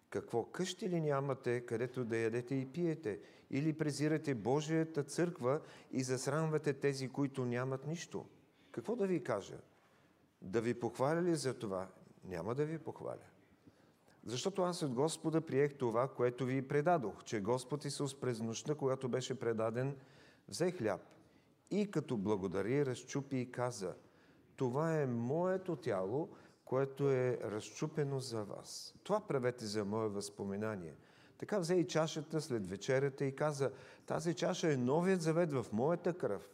[0.09, 3.19] Какво къщи ли нямате, където да ядете и пиете?
[3.51, 5.61] Или презирате Божията църква
[5.91, 8.25] и засрамвате тези, които нямат нищо?
[8.71, 9.57] Какво да ви кажа?
[10.41, 11.87] Да ви похваля ли за това?
[12.23, 13.25] Няма да ви похваля.
[14.25, 19.09] Защото аз от Господа приех това, което ви предадох, че Господ Исус през нощта, когато
[19.09, 19.95] беше предаден,
[20.47, 21.01] взе хляб
[21.71, 23.95] и като благодари, разчупи и каза,
[24.55, 26.29] това е моето тяло,
[26.65, 28.95] което е разчупено за вас.
[29.03, 30.95] Това правете за мое възпоминание.
[31.37, 33.71] Така взе и чашата след вечерята и каза,
[34.05, 36.49] тази чаша е новият завет в моята кръв.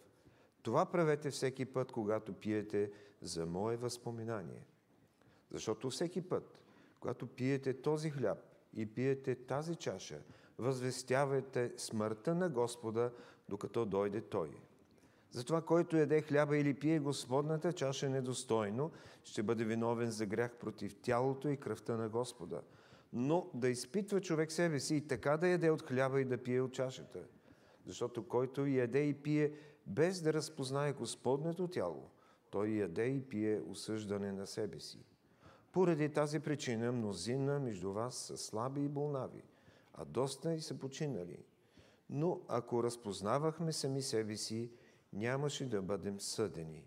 [0.67, 2.91] Това правете всеки път, когато пиете
[3.21, 4.65] за мое възпоминание.
[5.51, 6.59] Защото всеки път,
[6.99, 8.37] когато пиете този хляб
[8.73, 10.19] и пиете тази чаша,
[10.57, 13.11] възвестявайте смъртта на Господа,
[13.49, 14.49] докато дойде Той.
[15.31, 18.91] Затова, който яде хляба или пие Господната чаша недостойно,
[19.23, 22.61] ще бъде виновен за грях против тялото и кръвта на Господа.
[23.13, 26.61] Но да изпитва човек себе си и така да яде от хляба и да пие
[26.61, 27.19] от чашата.
[27.85, 29.53] Защото който яде и пие
[29.87, 32.09] без да разпознае Господнето тяло,
[32.49, 35.05] той яде и пие осъждане на себе си.
[35.71, 39.43] Поради тази причина мнозина между вас са слаби и болнави,
[39.93, 41.43] а доста и са починали.
[42.09, 44.71] Но ако разпознавахме сами себе си,
[45.13, 46.83] нямаше да бъдем съдени.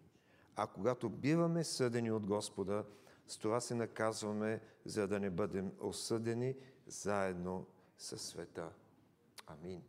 [0.56, 2.84] А когато биваме съдени от Господа,
[3.26, 6.56] с това се наказваме, за да не бъдем осъдени
[6.86, 7.66] заедно
[7.98, 8.72] със света.
[9.46, 9.82] Амин.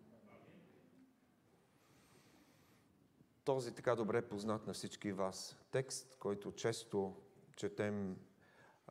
[3.51, 7.15] Този така добре познат на всички вас текст, който често
[7.55, 8.17] четем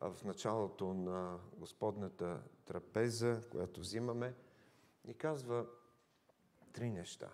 [0.00, 4.34] в началото на Господната трапеза, която взимаме,
[5.04, 5.66] ни казва
[6.72, 7.30] три неща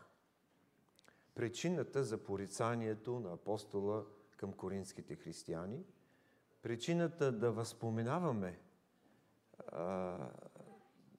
[1.34, 4.04] –причината за порицанието на апостола
[4.36, 5.84] към коринските християни,
[6.62, 8.60] причината да възпоменаваме,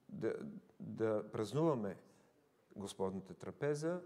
[0.10, 0.34] да,
[0.80, 1.98] да празнуваме
[2.76, 4.02] Господната трапеза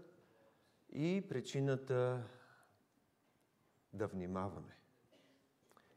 [0.92, 2.22] и причината
[3.92, 4.76] да внимаваме.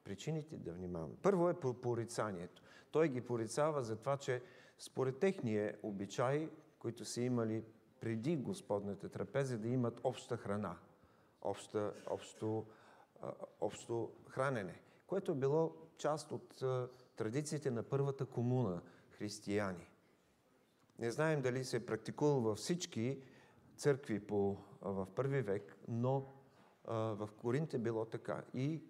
[0.04, 1.16] Причините да внимаваме.
[1.22, 2.62] Първо е порицанието.
[2.92, 4.44] Той ги порицава за това, че
[4.78, 6.50] според техния обичай,
[6.80, 7.64] които са имали
[8.00, 10.78] преди Господната трапеза да имат обща храна,
[11.42, 12.66] обща, общо,
[13.62, 16.64] общо хранене, което е било част от
[17.16, 19.90] традициите на първата комуна християни.
[21.00, 23.22] Не знаем дали се е практикувало във всички
[23.78, 24.58] църкви по,
[24.94, 26.26] в първи век, но
[26.88, 28.44] в Коринт е било така.
[28.53, 28.82] И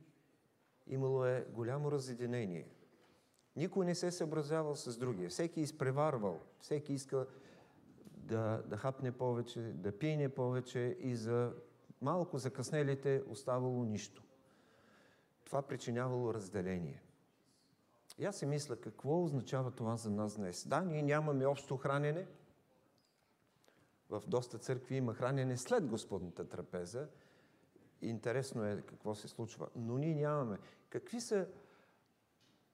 [0.88, 2.68] имало е голямо разединение.
[3.56, 5.30] Никой не се съобразявал с другия.
[5.30, 6.40] Всеки изпреварвал.
[6.60, 7.28] Всеки иска
[8.18, 11.54] да, да хапне повече, да пине повече и за
[12.02, 14.24] малко закъснелите оставало нищо.
[15.46, 17.02] Това причинявало разделение.
[18.18, 20.68] И аз си мисля, какво означава това за нас днес?
[20.68, 22.28] Да, ние нямаме общо хранене.
[24.10, 27.10] В доста църкви има хранене след Господната трапеза.
[28.02, 29.70] Интересно е какво се случва.
[29.76, 30.58] Но ние нямаме.
[30.90, 31.48] Какви са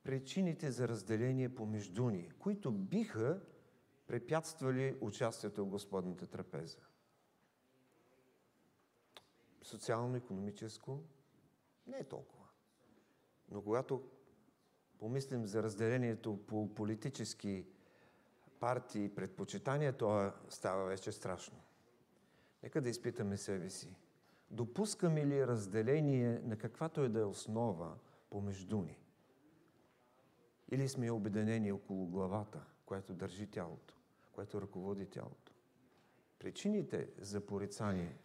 [0.04, 3.42] причините за разделение помежду ни, които биха
[4.08, 6.78] препятствали участието в Господната трапеза.
[9.62, 11.04] Социално-економическо
[11.88, 12.46] не е толкова.
[13.52, 14.04] Но когато
[15.00, 17.66] помислим за разделението по политически
[18.62, 21.58] партии предпочитания, то става вече страшно.
[22.64, 23.96] Нека да изпитаме себе си.
[24.50, 27.98] Допускаме ли разделение на каквато е да е основа
[28.30, 28.98] помежду ни?
[30.72, 33.94] Или сме обединени около главата, която държи тялото?
[34.32, 35.54] което ръководи тялото.
[36.40, 38.18] Причините за порицание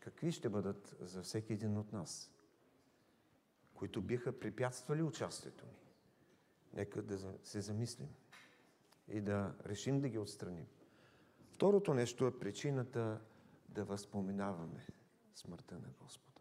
[0.00, 2.30] какви ще бъдат за всеки един от нас,
[3.74, 5.78] които биха препятствали участието ни?
[6.72, 8.14] Нека да се замислим
[9.10, 10.66] и да решим да ги отстраним.
[11.50, 13.20] Второто нещо е причината
[13.68, 14.86] да възпоминаваме
[15.34, 16.40] смъртта на Господа.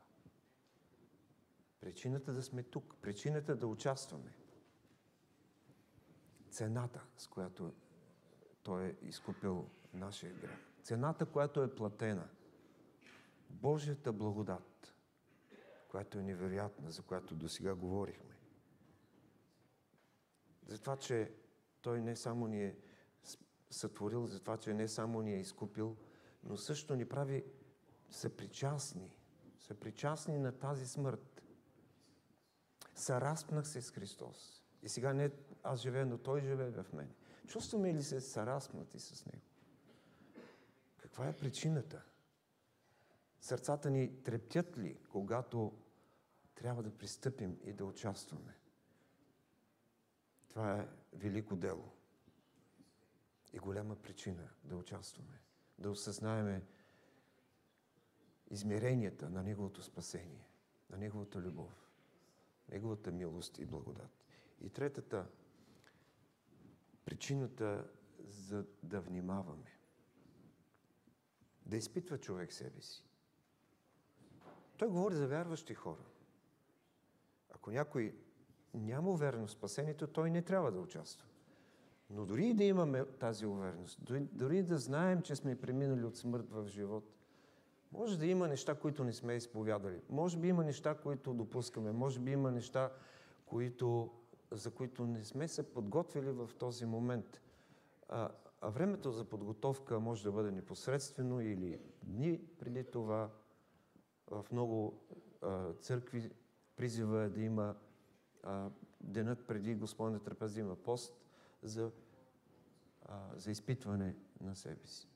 [1.81, 4.33] Причината да сме тук, причината да участваме.
[6.49, 7.73] Цената, с която
[8.63, 10.59] Той е изкупил нашия грех.
[10.83, 12.29] Цената, която е платена.
[13.49, 14.93] Божията благодат,
[15.87, 18.35] която е невероятна, за която до сега говорихме.
[20.65, 21.31] За това, че
[21.81, 22.77] Той не само ни е
[23.69, 25.97] сътворил, за това, че не само ни е изкупил,
[26.43, 27.43] но също ни прави
[28.10, 29.18] съпричастни,
[29.60, 31.43] съпричастни на тази смърт.
[32.95, 34.64] Сараспнах се с Христос.
[34.81, 35.31] И сега не
[35.64, 37.14] аз живея, но Той живее в мен.
[37.47, 39.45] Чувстваме ли се сараспнати с Него?
[40.97, 42.03] Каква е причината?
[43.41, 45.73] Сърцата ни трептят ли, когато
[46.56, 48.59] трябва да пристъпим и да участваме?
[50.49, 51.91] Това е велико дело
[53.53, 55.41] и голяма причина да участваме,
[55.80, 56.65] да осъзнаеме
[58.49, 60.47] измеренията на Неговото спасение,
[60.89, 61.91] на Неговата любов,
[62.71, 64.26] Неговата милост и благодат.
[64.61, 65.27] И третата,
[67.05, 67.88] причината
[68.19, 69.77] за да внимаваме.
[71.65, 73.05] Да изпитва човек себе си.
[74.77, 76.03] Той говори за вярващи хора.
[77.49, 78.15] Ако някой
[78.73, 81.27] няма увереност в спасението, той не трябва да участва.
[82.09, 83.99] Но дори и да имаме тази увереност,
[84.31, 87.11] дори, да знаем, че сме преминали от смърт в живот,
[87.91, 90.01] може да има неща, които не сме изповядали.
[90.09, 91.91] Може би има неща, които допускаме.
[91.91, 92.91] Може би има неща,
[93.45, 94.11] които,
[94.51, 97.41] за които не сме се подготвили в този момент.
[98.09, 98.29] А,
[98.61, 103.29] а времето за подготовка може да бъде непосредствено или дни преди това.
[104.31, 105.01] В много
[105.41, 106.31] а, църкви
[106.75, 107.75] призива е да има
[108.44, 108.70] а,
[109.02, 111.14] денът преди Господната трапеза, има пост
[111.64, 111.91] за,
[113.06, 115.07] а, за изпитване на себе си.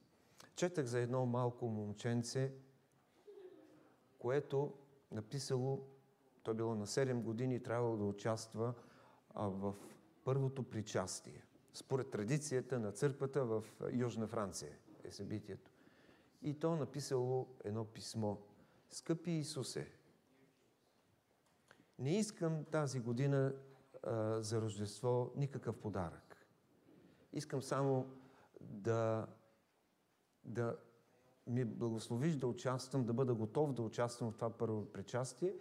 [0.55, 2.53] Четах за едно малко момченце,
[4.19, 4.73] което
[5.11, 5.87] написало,
[6.43, 8.73] то е било на 7 години трябвало да участва
[9.33, 9.75] а, в
[10.23, 11.43] първото причастие.
[11.73, 15.71] Според традицията на църквата в Южна Франция е събитието.
[16.41, 18.35] И то написало едно писмо.
[18.89, 19.87] Скъпи Исусе,
[22.03, 23.53] не искам тази година
[24.03, 26.47] а, за Рождество никакъв подарък.
[27.33, 28.07] Искам само
[28.61, 29.27] да,
[30.45, 30.77] да
[31.47, 35.53] ми благословиш да участвам, да бъда готов да участвам в това първо причастие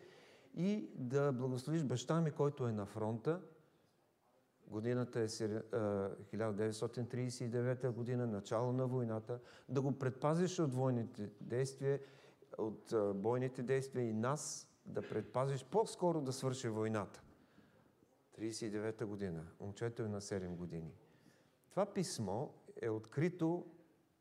[0.55, 3.40] и да благословиш баща ми, който е на фронта.
[4.66, 9.40] Годината е 1939 година, начало на войната.
[9.69, 12.01] Да го предпазиш от войните действия,
[12.59, 17.23] от бойните действия и нас да предпазиш по-скоро да свърши войната.
[18.39, 19.47] 39 година.
[19.61, 20.93] Момчето е на 7 години.
[21.71, 22.49] Това писмо
[22.83, 23.67] е открито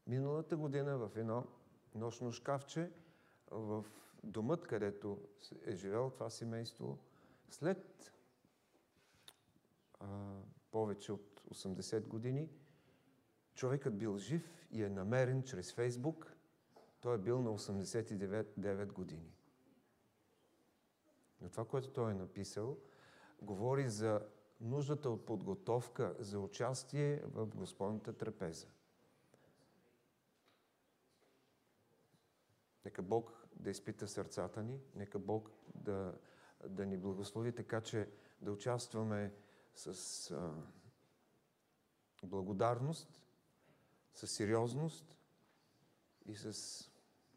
[0.08, 1.46] миналата година в едно
[1.96, 2.92] нощно шкафче
[3.52, 3.86] в
[4.24, 5.20] домът, където
[5.66, 6.98] е живел това семейство.
[7.50, 8.14] След
[10.00, 10.08] а,
[10.72, 12.50] повече от 80 години
[13.54, 16.34] човекът бил жив и е намерен чрез Фейсбук.
[17.02, 19.32] Той е бил на 89 години.
[21.42, 22.78] Но това, което той е написал,
[23.42, 24.28] говори за
[24.62, 28.68] нуждата от подготовка за участие в Господната трапеза.
[32.86, 36.14] Нека Бог да изпита сърцата ни, нека Бог да,
[36.68, 38.10] да ни благослови така, че
[38.42, 39.34] да участваме
[39.76, 40.54] с а,
[42.24, 43.22] благодарност,
[44.14, 45.18] с сериозност
[46.26, 46.82] и с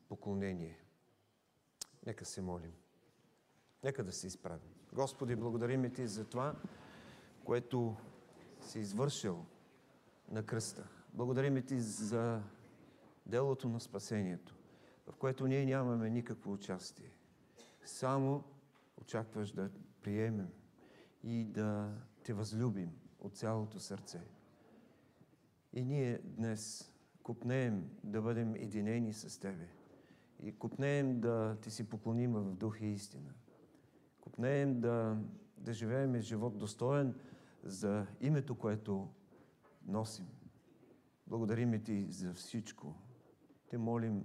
[0.08, 0.84] поклонение.
[2.06, 2.83] Нека се молим.
[3.84, 4.70] Нека да се изправим.
[4.92, 6.54] Господи, благодарим Ти за това,
[7.44, 7.96] което
[8.60, 9.44] си извършил
[10.30, 10.88] на кръста.
[11.12, 12.42] Благодарим Ти за
[13.26, 14.56] делото на спасението,
[15.06, 17.10] в което ние нямаме никакво участие.
[17.84, 18.44] Само
[19.02, 19.70] очакваш да
[20.02, 20.48] приемем
[21.22, 21.92] и да
[22.22, 22.90] Те възлюбим
[23.20, 24.20] от цялото сърце.
[25.72, 26.92] И ние днес
[27.22, 29.68] купнеем да бъдем единени с Тебе
[30.42, 33.34] и купнеем да Ти си поклоним в дух и истина.
[34.34, 35.16] Купнеем да,
[35.58, 37.14] да живеем живот достоен
[37.62, 39.08] за името, което
[39.86, 40.26] носим.
[41.26, 42.94] Благодарим Ти за всичко.
[43.68, 44.24] Те молим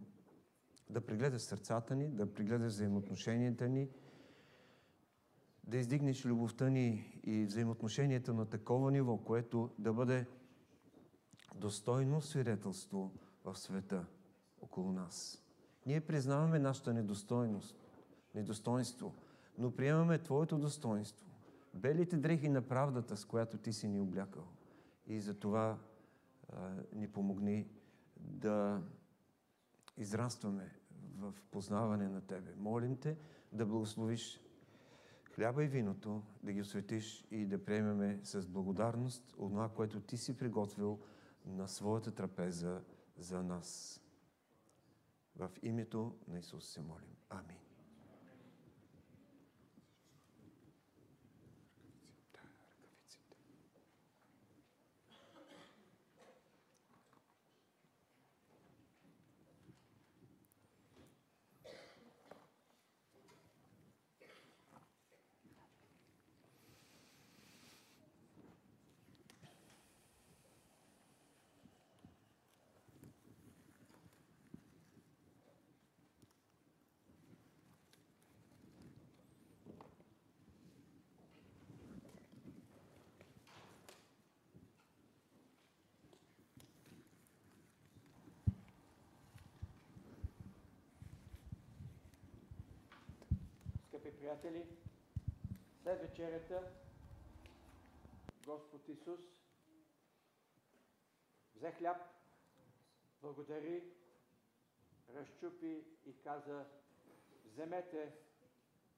[0.90, 3.90] да прегледаш сърцата ни, да прегледаш взаимоотношенията ни,
[5.64, 10.28] да издигнеш любовта ни и взаимоотношенията на такова ниво, което да бъде
[11.56, 13.12] достойно свидетелство
[13.46, 14.06] в света
[14.62, 15.44] около нас.
[15.86, 17.76] Ние признаваме нашата недостойност,
[18.36, 19.16] недостойнство,
[19.60, 21.30] но приемаме Твоето достоинство
[21.74, 24.48] белите дрехи на правдата, с която Ти си ни облякал.
[25.08, 25.78] И за това
[26.94, 27.68] ни помогни
[28.18, 28.82] да
[29.98, 30.76] израстваме
[31.18, 32.56] в познаване на Тебе.
[32.58, 33.18] Молим Те
[33.52, 34.42] да благословиш
[35.36, 40.38] хляба и виното, да ги осветиш и да приемеме с благодарност това, което Ти си
[40.38, 41.00] приготвил
[41.46, 42.82] на своята трапеза
[43.18, 44.02] за нас.
[45.36, 47.16] В името на Исус се молим.
[47.30, 47.60] Амин.
[93.90, 94.66] Скъпи приятели,
[95.84, 96.72] след вечерята
[98.46, 99.20] Господ Исус
[101.56, 101.98] взе хляб,
[103.22, 103.84] благодари,
[105.14, 106.66] разчупи и каза,
[107.46, 108.14] вземете,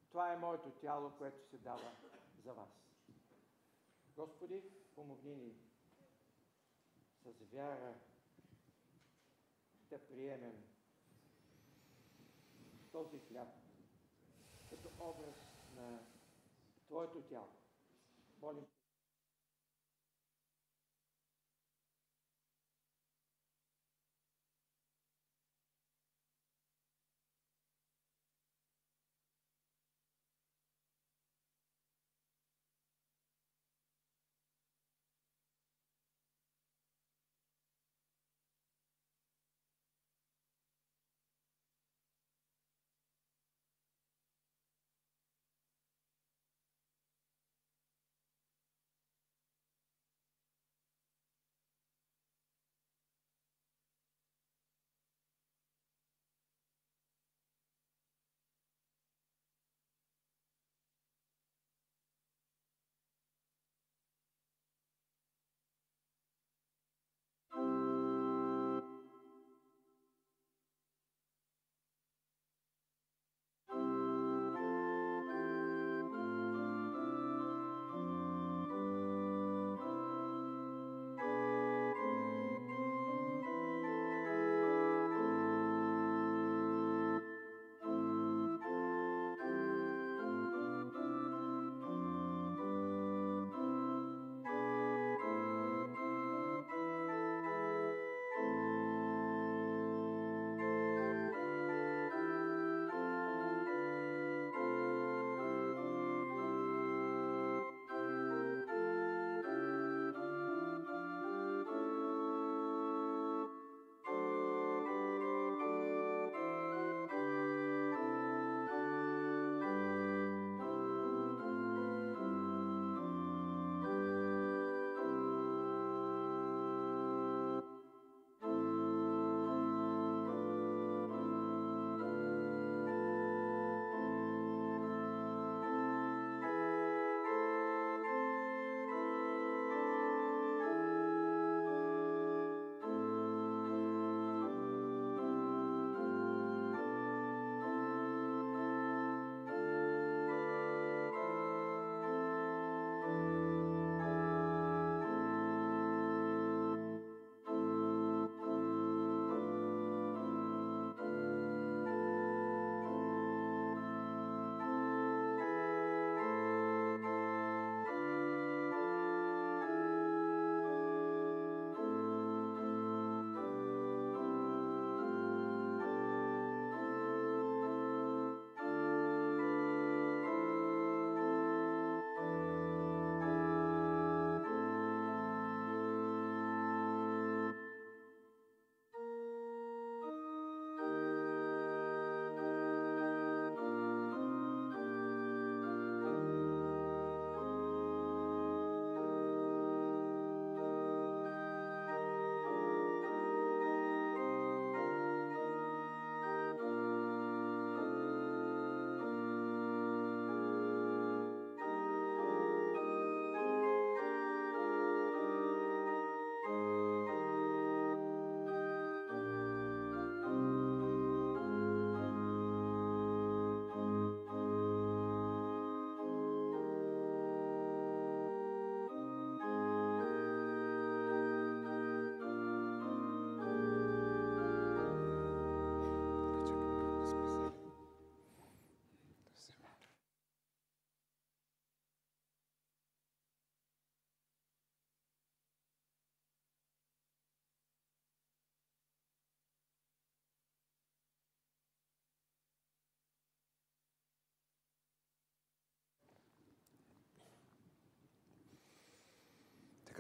[0.10, 1.92] това е моето тяло, което се дава
[2.44, 2.70] за вас.
[4.16, 4.64] Господи,
[4.96, 5.56] помогни ни
[7.26, 7.94] с вяра
[9.90, 10.64] да приемем
[12.92, 13.61] този хляб
[14.72, 15.36] като образ
[15.76, 16.00] на
[16.88, 17.50] Твоето тяло.
[18.42, 18.66] Молим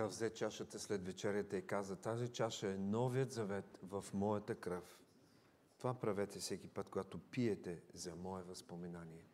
[0.02, 4.99] Така взе чашата след вечерята и каза, тази чаша е новият завет в моята кръв.
[5.78, 9.26] Това правете всеки път, когато пиете за мое възпоминание.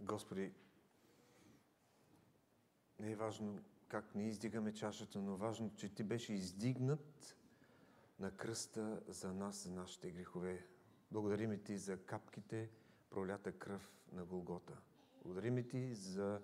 [0.00, 0.52] Господи,
[3.00, 3.58] не е важно
[3.88, 7.36] как ни издигаме чашата, но важно, че Ти беше издигнат
[8.18, 10.66] на кръста за нас, за нашите грехове.
[11.10, 12.70] Благодарим Ти за капките,
[13.10, 14.76] пролята кръв на Голгота.
[15.22, 16.40] Благодарим Ти за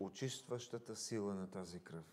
[0.00, 2.04] очистващата сила на тази кръв,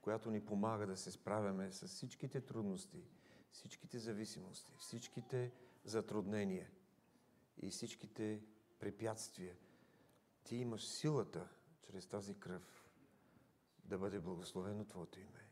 [0.00, 3.04] която ни помага да се справяме с всичките трудности,
[3.52, 5.52] всичките зависимости, всичките
[5.84, 6.70] затруднения
[7.58, 8.42] и всичките
[8.78, 9.56] препятствия.
[10.44, 11.48] Ти имаш силата
[11.82, 12.88] чрез тази кръв
[13.84, 15.49] да бъде благословено Твоето име.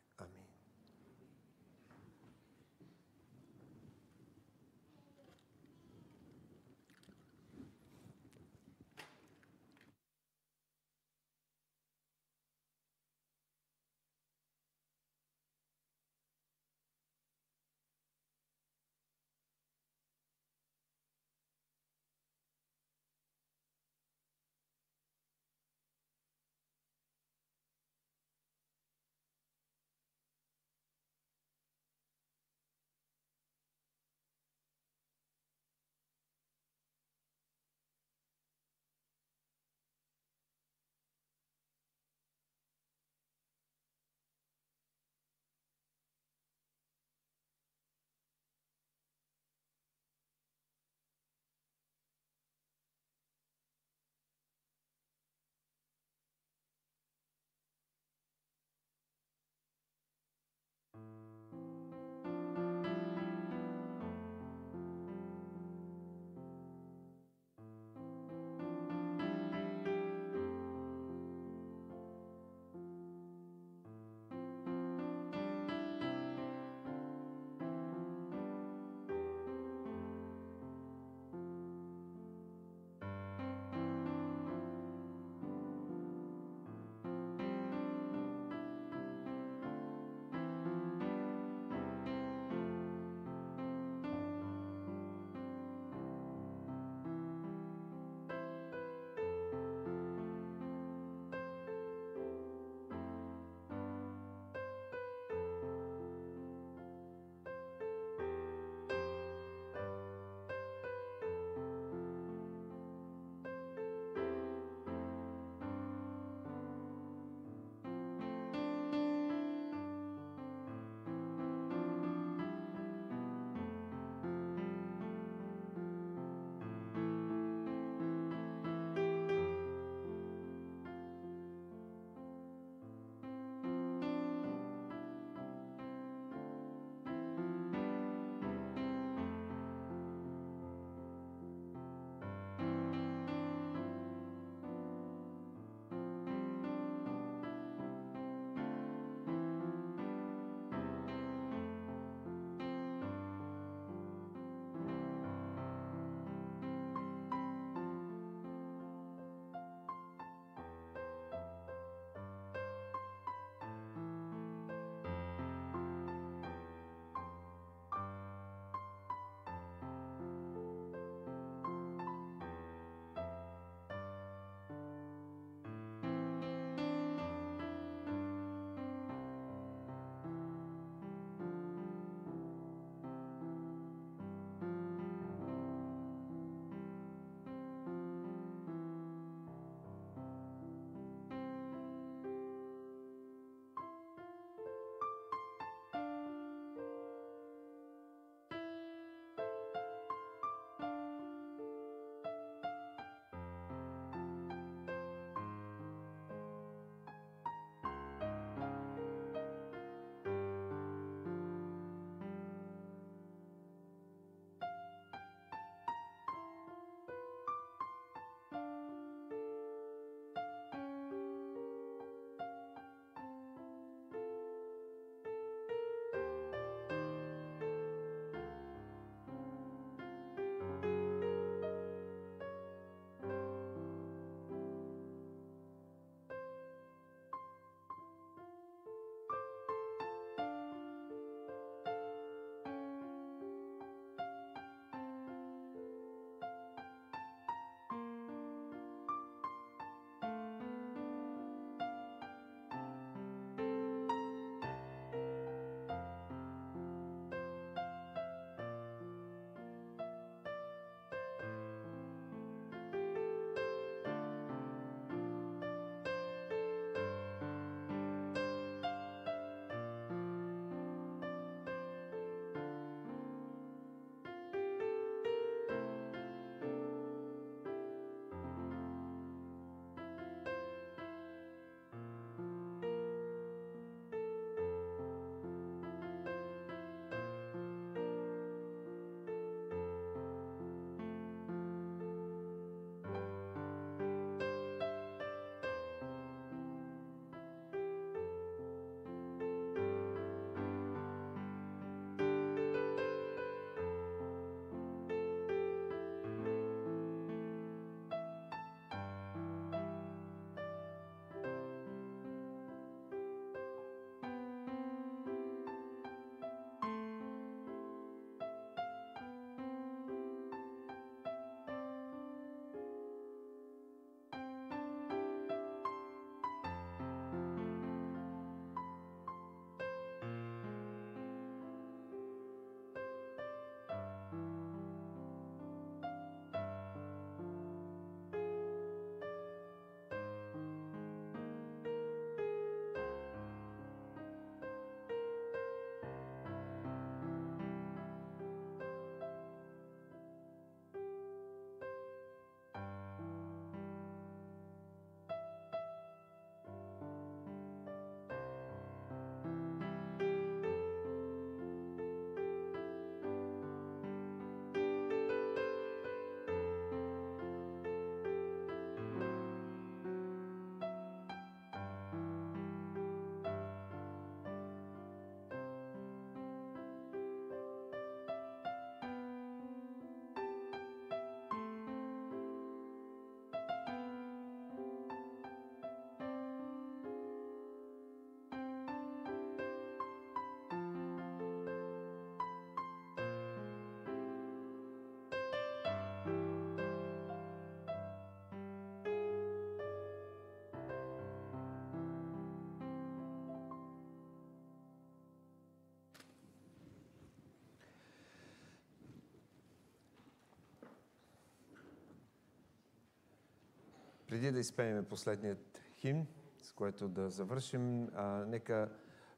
[414.29, 416.27] Преди да изпеем последният химн,
[416.63, 418.89] с което да завършим, а, нека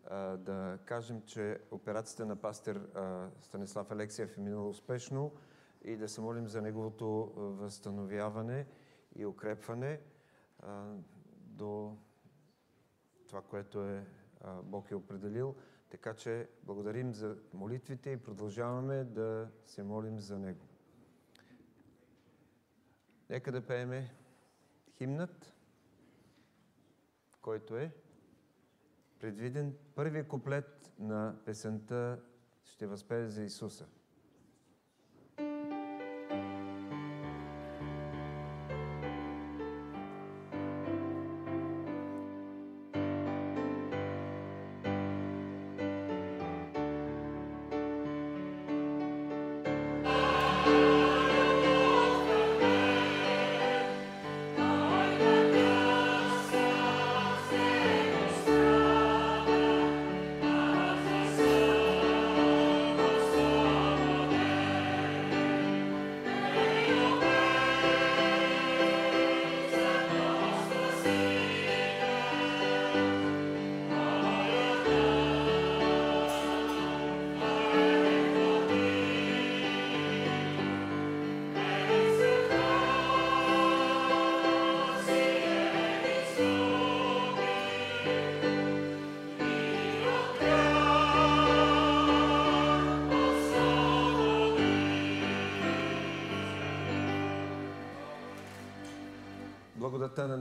[0.09, 5.33] а, да кажем, че операцията на пастир а, Станислав Алексиев е минала успешно
[5.85, 8.67] и да се молим за неговото възстановяване
[9.17, 10.01] и укрепване
[10.59, 10.95] а,
[11.37, 11.97] до
[13.29, 14.07] това, което е
[14.41, 15.55] а, Бог е определил.
[15.91, 20.67] Така че благодарим за молитвите и продължаваме да се молим за него.
[23.29, 24.20] Нека да пееме
[25.01, 25.53] химнат,
[27.41, 27.93] който е
[29.21, 32.21] предвиден първият куплет на песента
[32.65, 33.87] ще възпее за Исуса.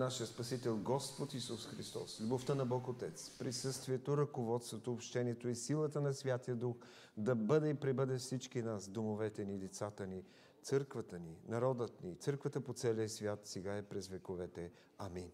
[0.10, 6.14] Нашия Спасител Господ Исус Христос, любовта на Бог Отец, присъствието, ръководството, общението и силата на
[6.14, 6.76] Святия Дух
[7.18, 10.23] да бъде и пребъде всички нас, домовете ни, децата ни,
[10.61, 14.72] църквата ни, народът ни, църквата по целия свят, сега и през вековете.
[14.98, 15.31] Амин.